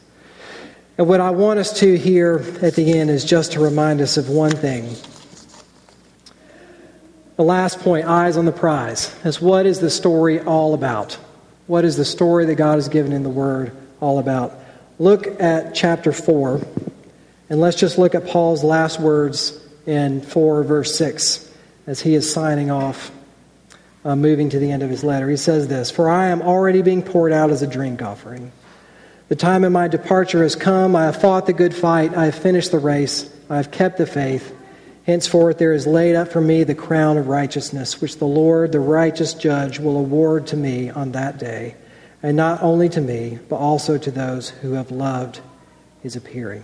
And 0.97 1.08
what 1.08 1.19
I 1.19 1.31
want 1.31 1.60
us 1.60 1.79
to 1.79 1.97
hear 1.97 2.43
at 2.62 2.75
the 2.75 2.97
end 2.97 3.10
is 3.10 3.25
just 3.25 3.53
to 3.53 3.60
remind 3.60 3.99
us 4.01 4.17
of 4.17 4.29
one 4.29 4.51
thing 4.51 4.95
the 7.36 7.43
last 7.43 7.79
point, 7.81 8.08
eyes 8.08 8.38
on 8.38 8.45
the 8.45 8.53
prize, 8.53 9.13
is 9.25 9.41
what 9.41 9.65
is 9.65 9.81
the 9.81 9.89
story 9.89 10.39
all 10.39 10.73
about? 10.73 11.17
What 11.67 11.84
is 11.84 11.97
the 11.97 12.05
story 12.05 12.45
that 12.45 12.55
God 12.55 12.75
has 12.75 12.88
given 12.88 13.12
in 13.12 13.23
the 13.23 13.29
Word 13.29 13.75
all 13.99 14.19
about? 14.19 14.58
Look 14.99 15.41
at 15.41 15.75
chapter 15.75 16.13
4, 16.13 16.62
and 17.49 17.60
let's 17.60 17.75
just 17.75 17.97
look 17.97 18.15
at 18.15 18.27
Paul's 18.27 18.63
last 18.63 19.01
words 19.01 19.60
in 19.86 20.21
4, 20.21 20.63
verse 20.63 20.97
6, 20.97 21.51
as 21.88 21.99
he 21.99 22.15
is 22.15 22.31
signing 22.31 22.71
off, 22.71 23.12
uh, 24.05 24.15
moving 24.15 24.49
to 24.51 24.60
the 24.60 24.71
end 24.71 24.81
of 24.81 24.89
his 24.89 25.03
letter. 25.03 25.29
He 25.29 25.36
says 25.36 25.67
this 25.67 25.91
For 25.91 26.10
I 26.10 26.27
am 26.27 26.41
already 26.41 26.81
being 26.84 27.01
poured 27.01 27.34
out 27.34 27.49
as 27.49 27.62
a 27.62 27.67
drink 27.67 28.01
offering. 28.01 28.53
The 29.27 29.35
time 29.35 29.63
of 29.63 29.71
my 29.71 29.88
departure 29.88 30.43
has 30.43 30.55
come. 30.55 30.95
I 30.95 31.05
have 31.05 31.19
fought 31.19 31.47
the 31.47 31.53
good 31.53 31.73
fight. 31.73 32.15
I 32.15 32.25
have 32.25 32.35
finished 32.35 32.71
the 32.71 32.79
race. 32.79 33.29
I 33.49 33.57
have 33.57 33.71
kept 33.71 33.97
the 33.97 34.05
faith. 34.05 34.55
Henceforth 35.05 35.57
there 35.57 35.73
is 35.73 35.88
laid 35.88 36.15
up 36.15 36.29
for 36.29 36.41
me 36.41 36.63
the 36.63 36.75
crown 36.75 37.17
of 37.17 37.27
righteousness, 37.27 38.01
which 38.01 38.17
the 38.17 38.27
Lord, 38.27 38.71
the 38.71 38.79
righteous 38.79 39.33
judge, 39.33 39.79
will 39.79 39.97
award 39.97 40.47
to 40.47 40.57
me 40.57 40.89
on 40.89 41.11
that 41.13 41.38
day, 41.38 41.75
and 42.23 42.35
not 42.35 42.61
only 42.63 42.89
to 42.89 43.01
me, 43.01 43.39
but 43.49 43.57
also 43.57 43.97
to 43.97 44.11
those 44.11 44.49
who 44.49 44.73
have 44.73 44.91
loved 44.91 45.41
his 46.01 46.15
appearing. 46.15 46.63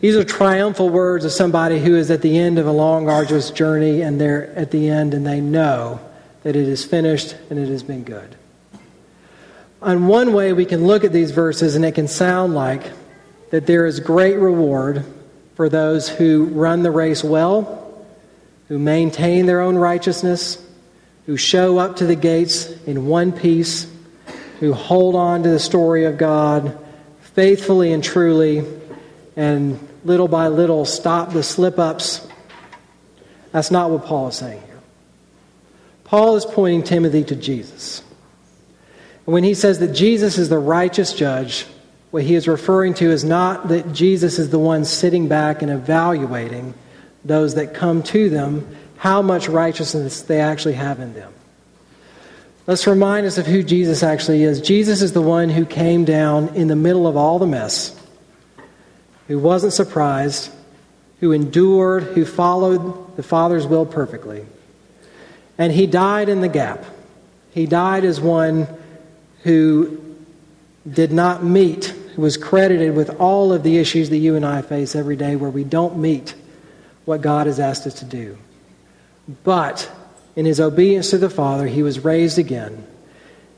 These 0.00 0.16
are 0.16 0.24
triumphal 0.24 0.88
words 0.88 1.24
of 1.24 1.32
somebody 1.32 1.80
who 1.80 1.96
is 1.96 2.10
at 2.10 2.22
the 2.22 2.38
end 2.38 2.58
of 2.58 2.66
a 2.66 2.72
long, 2.72 3.08
arduous 3.08 3.50
journey, 3.50 4.02
and 4.02 4.20
they're 4.20 4.52
at 4.54 4.70
the 4.70 4.88
end 4.88 5.14
and 5.14 5.26
they 5.26 5.40
know 5.40 6.00
that 6.42 6.56
it 6.56 6.68
is 6.68 6.84
finished 6.84 7.36
and 7.50 7.58
it 7.58 7.68
has 7.68 7.82
been 7.82 8.04
good. 8.04 8.36
On 9.82 10.06
one 10.06 10.32
way, 10.32 10.52
we 10.52 10.64
can 10.64 10.86
look 10.86 11.02
at 11.02 11.12
these 11.12 11.32
verses 11.32 11.74
and 11.74 11.84
it 11.84 11.96
can 11.96 12.06
sound 12.06 12.54
like 12.54 12.92
that 13.50 13.66
there 13.66 13.84
is 13.84 13.98
great 13.98 14.38
reward 14.38 15.04
for 15.56 15.68
those 15.68 16.08
who 16.08 16.44
run 16.44 16.84
the 16.84 16.90
race 16.92 17.24
well, 17.24 18.06
who 18.68 18.78
maintain 18.78 19.46
their 19.46 19.60
own 19.60 19.74
righteousness, 19.74 20.64
who 21.26 21.36
show 21.36 21.78
up 21.78 21.96
to 21.96 22.06
the 22.06 22.14
gates 22.14 22.70
in 22.86 23.06
one 23.06 23.32
piece, 23.32 23.90
who 24.60 24.72
hold 24.72 25.16
on 25.16 25.42
to 25.42 25.48
the 25.48 25.58
story 25.58 26.04
of 26.04 26.16
God 26.16 26.78
faithfully 27.34 27.92
and 27.92 28.04
truly, 28.04 28.64
and 29.34 29.80
little 30.04 30.28
by 30.28 30.46
little 30.46 30.84
stop 30.84 31.32
the 31.32 31.42
slip 31.42 31.80
ups. 31.80 32.24
That's 33.50 33.72
not 33.72 33.90
what 33.90 34.04
Paul 34.04 34.28
is 34.28 34.36
saying 34.36 34.62
here. 34.62 34.80
Paul 36.04 36.36
is 36.36 36.44
pointing 36.44 36.84
Timothy 36.84 37.24
to 37.24 37.34
Jesus. 37.34 38.04
When 39.24 39.44
he 39.44 39.54
says 39.54 39.78
that 39.78 39.92
Jesus 39.94 40.38
is 40.38 40.48
the 40.48 40.58
righteous 40.58 41.12
judge, 41.12 41.66
what 42.10 42.24
he 42.24 42.34
is 42.34 42.48
referring 42.48 42.94
to 42.94 43.10
is 43.10 43.24
not 43.24 43.68
that 43.68 43.92
Jesus 43.92 44.38
is 44.38 44.50
the 44.50 44.58
one 44.58 44.84
sitting 44.84 45.28
back 45.28 45.62
and 45.62 45.70
evaluating 45.70 46.74
those 47.24 47.54
that 47.54 47.72
come 47.72 48.02
to 48.02 48.28
them 48.28 48.76
how 48.98 49.22
much 49.22 49.48
righteousness 49.48 50.22
they 50.22 50.40
actually 50.40 50.74
have 50.74 51.00
in 51.00 51.14
them. 51.14 51.32
Let's 52.66 52.86
remind 52.86 53.26
us 53.26 53.38
of 53.38 53.46
who 53.46 53.62
Jesus 53.62 54.02
actually 54.02 54.44
is. 54.44 54.60
Jesus 54.60 55.02
is 55.02 55.12
the 55.12 55.22
one 55.22 55.48
who 55.50 55.64
came 55.64 56.04
down 56.04 56.54
in 56.54 56.68
the 56.68 56.76
middle 56.76 57.06
of 57.06 57.16
all 57.16 57.38
the 57.38 57.46
mess, 57.46 57.98
who 59.26 59.38
wasn't 59.38 59.72
surprised, 59.72 60.50
who 61.20 61.32
endured, 61.32 62.02
who 62.02 62.24
followed 62.24 63.16
the 63.16 63.22
Father's 63.22 63.66
will 63.66 63.86
perfectly. 63.86 64.44
And 65.58 65.72
he 65.72 65.86
died 65.86 66.28
in 66.28 66.40
the 66.40 66.48
gap. 66.48 66.84
He 67.52 67.66
died 67.66 68.04
as 68.04 68.20
one 68.20 68.68
who 69.42 70.16
did 70.90 71.12
not 71.12 71.44
meet, 71.44 71.86
who 71.86 72.22
was 72.22 72.36
credited 72.36 72.94
with 72.94 73.20
all 73.20 73.52
of 73.52 73.62
the 73.62 73.78
issues 73.78 74.10
that 74.10 74.18
you 74.18 74.36
and 74.36 74.44
I 74.44 74.62
face 74.62 74.94
every 74.94 75.16
day 75.16 75.36
where 75.36 75.50
we 75.50 75.64
don't 75.64 75.98
meet 75.98 76.34
what 77.04 77.20
God 77.20 77.46
has 77.46 77.60
asked 77.60 77.86
us 77.86 77.94
to 78.00 78.04
do. 78.04 78.38
But 79.44 79.90
in 80.36 80.46
his 80.46 80.60
obedience 80.60 81.10
to 81.10 81.18
the 81.18 81.30
Father, 81.30 81.66
he 81.66 81.82
was 81.82 82.04
raised 82.04 82.38
again. 82.38 82.86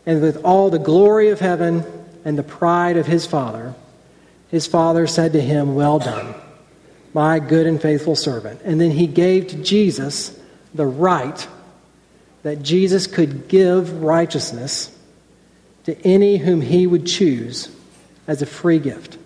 And 0.07 0.20
with 0.20 0.44
all 0.44 0.70
the 0.70 0.79
glory 0.79 1.31
of 1.31 1.40
heaven 1.40 1.85
and 2.25 2.38
the 2.38 2.42
pride 2.42 2.97
of 2.97 3.07
his 3.07 3.27
Father, 3.27 3.75
his 4.51 4.66
Father 4.66 5.07
said 5.07 5.33
to 5.33 5.40
him, 5.40 5.75
Well 5.75 5.99
done, 5.99 6.35
my 7.12 7.38
good 7.38 7.66
and 7.66 7.81
faithful 7.81 8.16
servant. 8.16 8.61
And 8.64 8.81
then 8.81 8.90
he 8.90 9.07
gave 9.07 9.49
to 9.49 9.57
Jesus 9.62 10.38
the 10.75 10.87
right 10.87 11.47
that 12.42 12.62
Jesus 12.62 13.07
could 13.07 13.49
give 13.49 14.03
righteousness 14.03 14.94
to 15.85 16.01
any 16.07 16.38
whom 16.38 16.61
he 16.61 16.87
would 16.87 17.07
choose 17.07 17.68
as 18.27 18.42
a 18.42 18.47
free 18.47 18.79
gift. 18.79 19.18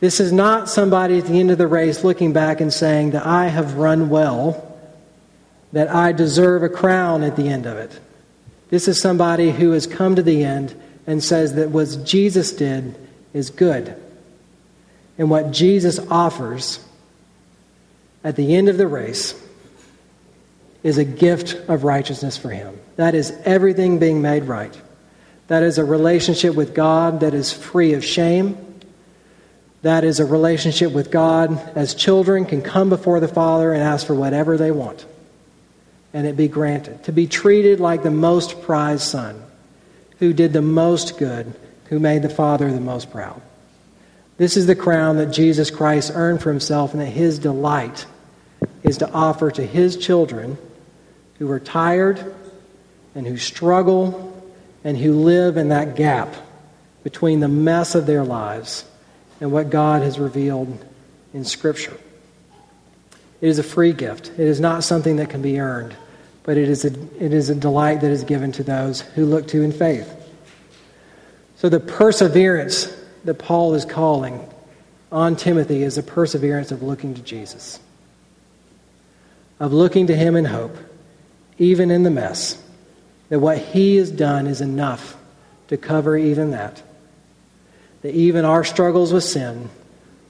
This 0.00 0.18
is 0.18 0.32
not 0.32 0.68
somebody 0.68 1.18
at 1.18 1.26
the 1.26 1.38
end 1.38 1.50
of 1.50 1.58
the 1.58 1.66
race 1.66 2.02
looking 2.02 2.32
back 2.32 2.60
and 2.60 2.72
saying 2.72 3.10
that 3.10 3.26
I 3.26 3.48
have 3.48 3.74
run 3.74 4.08
well, 4.08 4.78
that 5.72 5.94
I 5.94 6.12
deserve 6.12 6.62
a 6.62 6.68
crown 6.68 7.22
at 7.22 7.36
the 7.36 7.48
end 7.48 7.66
of 7.66 7.76
it. 7.76 7.98
This 8.70 8.88
is 8.88 9.00
somebody 9.00 9.50
who 9.50 9.72
has 9.72 9.86
come 9.86 10.16
to 10.16 10.22
the 10.22 10.44
end 10.44 10.74
and 11.06 11.22
says 11.22 11.54
that 11.54 11.70
what 11.70 12.04
Jesus 12.04 12.52
did 12.52 12.96
is 13.34 13.50
good. 13.50 13.94
And 15.18 15.28
what 15.28 15.50
Jesus 15.50 15.98
offers 16.10 16.82
at 18.24 18.36
the 18.36 18.54
end 18.54 18.68
of 18.68 18.78
the 18.78 18.86
race 18.86 19.34
is 20.82 20.96
a 20.96 21.04
gift 21.04 21.54
of 21.68 21.84
righteousness 21.84 22.38
for 22.38 22.48
him. 22.50 22.78
That 23.00 23.14
is 23.14 23.32
everything 23.46 23.98
being 23.98 24.20
made 24.20 24.44
right. 24.44 24.78
That 25.48 25.62
is 25.62 25.78
a 25.78 25.84
relationship 25.86 26.54
with 26.54 26.74
God 26.74 27.20
that 27.20 27.32
is 27.32 27.50
free 27.50 27.94
of 27.94 28.04
shame. 28.04 28.58
That 29.80 30.04
is 30.04 30.20
a 30.20 30.26
relationship 30.26 30.92
with 30.92 31.10
God 31.10 31.58
as 31.74 31.94
children 31.94 32.44
can 32.44 32.60
come 32.60 32.90
before 32.90 33.18
the 33.18 33.26
Father 33.26 33.72
and 33.72 33.82
ask 33.82 34.06
for 34.06 34.14
whatever 34.14 34.58
they 34.58 34.70
want 34.70 35.06
and 36.12 36.26
it 36.26 36.36
be 36.36 36.46
granted. 36.46 37.02
To 37.04 37.12
be 37.12 37.26
treated 37.26 37.80
like 37.80 38.02
the 38.02 38.10
most 38.10 38.60
prized 38.60 39.04
son 39.04 39.42
who 40.18 40.34
did 40.34 40.52
the 40.52 40.60
most 40.60 41.16
good, 41.16 41.54
who 41.86 41.98
made 41.98 42.20
the 42.20 42.28
Father 42.28 42.70
the 42.70 42.80
most 42.80 43.10
proud. 43.10 43.40
This 44.36 44.58
is 44.58 44.66
the 44.66 44.76
crown 44.76 45.16
that 45.16 45.32
Jesus 45.32 45.70
Christ 45.70 46.12
earned 46.14 46.42
for 46.42 46.50
himself 46.50 46.92
and 46.92 47.00
that 47.00 47.06
his 47.06 47.38
delight 47.38 48.04
is 48.82 48.98
to 48.98 49.10
offer 49.10 49.50
to 49.52 49.64
his 49.64 49.96
children 49.96 50.58
who 51.38 51.50
are 51.50 51.58
tired 51.58 52.34
and 53.14 53.26
who 53.26 53.36
struggle 53.36 54.26
and 54.84 54.96
who 54.96 55.12
live 55.14 55.56
in 55.56 55.68
that 55.68 55.96
gap 55.96 56.34
between 57.02 57.40
the 57.40 57.48
mess 57.48 57.94
of 57.94 58.06
their 58.06 58.24
lives 58.24 58.84
and 59.40 59.52
what 59.52 59.70
God 59.70 60.02
has 60.02 60.18
revealed 60.18 60.84
in 61.32 61.44
Scripture. 61.44 61.96
It 63.40 63.48
is 63.48 63.58
a 63.58 63.62
free 63.62 63.92
gift. 63.92 64.28
It 64.30 64.40
is 64.40 64.60
not 64.60 64.84
something 64.84 65.16
that 65.16 65.30
can 65.30 65.42
be 65.42 65.58
earned, 65.58 65.96
but 66.42 66.56
it 66.56 66.68
is 66.68 66.84
a, 66.84 66.88
it 67.24 67.32
is 67.32 67.48
a 67.48 67.54
delight 67.54 68.02
that 68.02 68.10
is 68.10 68.24
given 68.24 68.52
to 68.52 68.62
those 68.62 69.00
who 69.00 69.24
look 69.24 69.48
to 69.48 69.62
in 69.62 69.72
faith. 69.72 70.14
So 71.56 71.68
the 71.68 71.80
perseverance 71.80 72.94
that 73.24 73.34
Paul 73.34 73.74
is 73.74 73.84
calling 73.84 74.46
on 75.10 75.36
Timothy 75.36 75.82
is 75.82 75.98
a 75.98 76.02
perseverance 76.02 76.70
of 76.70 76.82
looking 76.82 77.14
to 77.14 77.22
Jesus, 77.22 77.80
of 79.58 79.72
looking 79.72 80.06
to 80.08 80.16
him 80.16 80.36
in 80.36 80.44
hope 80.44 80.76
even 81.60 81.90
in 81.90 82.02
the 82.02 82.10
mess, 82.10 82.60
that 83.30 83.40
what 83.40 83.58
He 83.58 83.96
has 83.96 84.10
done 84.10 84.46
is 84.46 84.60
enough 84.60 85.16
to 85.68 85.78
cover 85.78 86.16
even 86.16 86.50
that. 86.50 86.82
That 88.02 88.14
even 88.14 88.44
our 88.44 88.64
struggles 88.64 89.12
with 89.12 89.24
sin 89.24 89.70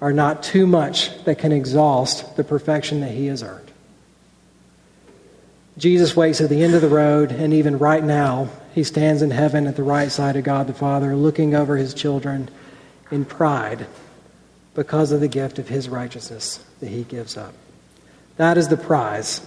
are 0.01 0.13
not 0.13 0.43
too 0.43 0.67
much 0.67 1.25
that 1.25 1.39
can 1.39 1.53
exhaust 1.53 2.37
the 2.37 2.45
perfection 2.45 3.01
that 3.01 3.11
He 3.11 3.27
has 3.27 3.43
earned. 3.43 3.71
Jesus 5.77 6.15
waits 6.15 6.41
at 6.41 6.49
the 6.49 6.63
end 6.63 6.75
of 6.75 6.83
the 6.83 6.89
road, 6.89 7.33
and 7.33 7.53
even 7.53 7.79
right 7.79 8.05
now, 8.05 8.49
He 8.75 8.85
stands 8.85 9.23
in 9.23 9.31
heaven 9.31 9.67
at 9.67 9.77
the 9.77 9.83
right 9.83 10.11
side 10.11 10.37
of 10.37 10.45
God 10.45 10.69
the 10.69 10.75
Father, 10.75 11.17
looking 11.17 11.55
over 11.55 11.77
His 11.77 11.95
children 11.95 12.49
in 13.11 13.25
pride 13.25 13.87
because 14.75 15.11
of 15.11 15.21
the 15.21 15.29
gift 15.29 15.59
of 15.59 15.69
His 15.69 15.89
righteousness 15.89 16.65
that 16.81 16.89
He 16.89 17.03
gives 17.03 17.37
up. 17.37 17.55
That 18.37 18.57
is 18.57 18.69
the 18.69 18.77
prize 18.77 19.47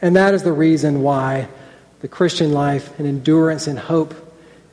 and 0.00 0.16
that 0.16 0.34
is 0.34 0.42
the 0.42 0.52
reason 0.52 1.02
why 1.02 1.48
the 2.00 2.08
Christian 2.08 2.52
life 2.52 2.98
and 2.98 3.06
endurance 3.06 3.66
and 3.66 3.78
hope 3.78 4.14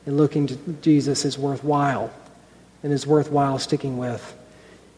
in 0.06 0.16
looking 0.16 0.46
to 0.46 0.56
Jesus 0.82 1.24
is 1.24 1.38
worthwhile 1.38 2.12
and 2.82 2.92
is 2.92 3.06
worthwhile 3.06 3.58
sticking 3.58 3.98
with, 3.98 4.36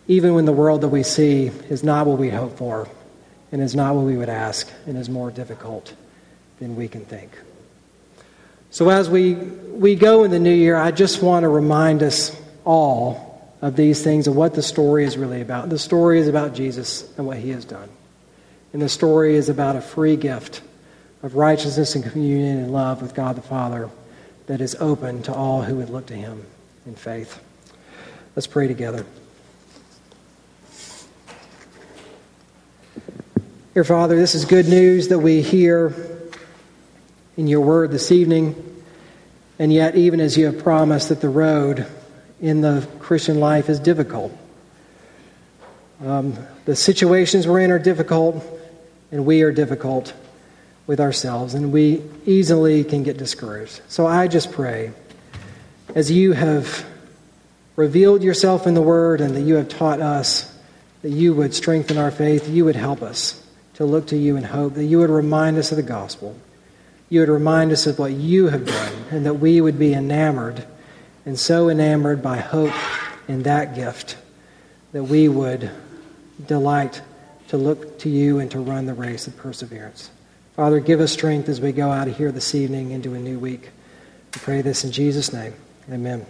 even 0.07 0.35
when 0.35 0.45
the 0.45 0.53
world 0.53 0.83
that 0.83 0.89
we 0.89 1.03
see 1.03 1.47
is 1.47 1.83
not 1.83 2.07
what 2.07 2.19
we 2.19 2.29
hope 2.29 2.59
for 2.59 2.89
and 3.51 3.63
is 3.63 3.75
not 3.75 3.95
what 3.95 4.05
we 4.05 4.17
would 4.17 4.29
ask 4.29 4.71
and 4.87 4.99
is 4.99 5.09
more 5.09 5.31
difficult 5.31 5.95
than 6.59 6.77
we 6.77 6.89
can 6.89 7.05
think. 7.05 7.31
So, 8.71 8.91
as 8.91 9.09
we, 9.09 9.35
we 9.35 9.95
go 9.95 10.25
in 10.25 10.31
the 10.31 10.39
new 10.39 10.53
year, 10.53 10.77
I 10.77 10.91
just 10.91 11.23
want 11.23 11.45
to 11.45 11.49
remind 11.49 12.03
us 12.03 12.39
all 12.67 13.57
of 13.63 13.77
these 13.77 14.03
things 14.03 14.27
of 14.27 14.37
what 14.37 14.55
the 14.55 14.63
story 14.63 15.05
is 15.05 15.17
really 15.17 15.41
about. 15.41 15.71
The 15.71 15.79
story 15.79 16.21
is 16.21 16.29
about 16.29 16.55
Jesus 16.55 17.11
and 17.17 17.27
what 17.27 17.39
he 17.39 17.51
has 17.51 17.65
done. 17.65 17.89
And 18.75 18.83
the 18.83 18.91
story 18.91 19.37
is 19.37 19.49
about 19.49 19.77
a 19.77 19.81
free 19.81 20.17
gift 20.17 20.61
of 21.23 21.35
righteousness 21.35 21.95
and 21.95 22.05
communion 22.05 22.59
and 22.59 22.73
love 22.73 23.03
with 23.03 23.15
God 23.15 23.37
the 23.37 23.43
Father 23.43 23.91
that 24.47 24.61
is 24.61 24.77
open 24.77 25.23
to 25.25 25.33
all 25.33 25.63
who 25.63 25.77
would 25.77 25.91
look 25.91 26.07
to 26.07 26.15
Him 26.15 26.45
in 26.87 26.95
faith. 26.95 27.41
Let's 28.37 28.47
pray 28.47 28.69
together. 28.69 29.05
Dear 33.75 33.85
Father, 33.85 34.17
this 34.17 34.35
is 34.35 34.45
good 34.45 34.69
news 34.69 35.09
that 35.09 35.19
we 35.19 35.43
hear 35.43 35.95
in 37.37 37.47
your 37.47 37.61
word 37.61 37.91
this 37.91 38.11
evening. 38.11 38.65
And 39.59 39.73
yet, 39.73 39.97
even 39.97 40.21
as 40.21 40.37
you 40.37 40.47
have 40.47 40.63
promised, 40.63 41.09
that 41.09 41.21
the 41.21 41.29
road 41.29 41.87
in 42.41 42.61
the 42.61 42.87
Christian 43.01 43.41
life 43.41 43.69
is 43.69 43.81
difficult. 43.81 44.37
Um, 46.05 46.35
the 46.65 46.77
situations 46.77 47.47
we're 47.47 47.61
in 47.61 47.73
are 47.73 47.79
difficult 47.79 48.45
and 49.11 49.27
we 49.27 49.43
are 49.43 49.51
difficult 49.51 50.13
with 50.89 51.01
ourselves, 51.01 51.53
and 51.53 51.71
we 51.71 52.03
easily 52.25 52.83
can 52.83 53.03
get 53.03 53.19
discouraged. 53.19 53.83
So 53.89 54.07
I 54.07 54.27
just 54.27 54.51
pray, 54.51 54.91
as 55.95 56.11
you 56.11 56.33
have 56.33 56.85
revealed 57.77 58.23
yourself 58.23 58.67
in 58.67 58.73
the 58.73 58.83
Word 58.83 59.21
and 59.21 59.37
that 59.37 59.43
you 59.43 59.57
have 59.57 59.69
taught 59.69 60.01
us, 60.01 60.51
that 61.03 61.11
you 61.11 61.35
would 61.35 61.55
strengthen 61.55 61.99
our 61.99 62.11
faith, 62.11 62.49
you 62.49 62.65
would 62.65 62.75
help 62.75 63.03
us 63.03 63.47
to 63.75 63.85
look 63.85 64.07
to 64.09 64.17
you 64.17 64.37
in 64.37 64.43
hope, 64.43 64.75
that 64.75 64.85
you 64.87 64.99
would 64.99 65.11
remind 65.11 65.59
us 65.59 65.71
of 65.71 65.77
the 65.77 65.83
gospel, 65.83 66.35
you 67.11 67.21
would 67.21 67.29
remind 67.29 67.71
us 67.71 67.87
of 67.87 67.99
what 67.99 68.13
you 68.13 68.49
have 68.49 68.67
done, 68.67 68.93
and 69.11 69.27
that 69.27 69.35
we 69.35 69.61
would 69.61 69.79
be 69.79 69.93
enamored, 69.93 70.65
and 71.27 71.39
so 71.39 71.69
enamored 71.69 72.23
by 72.23 72.39
hope 72.39 72.73
in 73.29 73.43
that 73.43 73.75
gift, 73.75 74.17
that 74.93 75.05
we 75.05 75.29
would 75.29 75.71
delight 76.47 77.03
to 77.49 77.59
look 77.59 77.99
to 77.99 78.09
you 78.09 78.39
and 78.39 78.51
to 78.51 78.59
run 78.59 78.87
the 78.87 78.95
race 78.95 79.27
of 79.27 79.37
perseverance. 79.37 80.11
Father, 80.59 80.81
give 80.81 80.99
us 80.99 81.13
strength 81.13 81.49
as 81.49 81.61
we 81.61 81.71
go 81.71 81.93
out 81.93 82.09
of 82.09 82.17
here 82.17 82.33
this 82.33 82.53
evening 82.53 82.91
into 82.91 83.15
a 83.15 83.19
new 83.21 83.39
week. 83.39 83.71
We 84.35 84.41
pray 84.41 84.61
this 84.61 84.83
in 84.83 84.91
Jesus' 84.91 85.33
name. 85.33 85.55
Amen. 85.89 86.27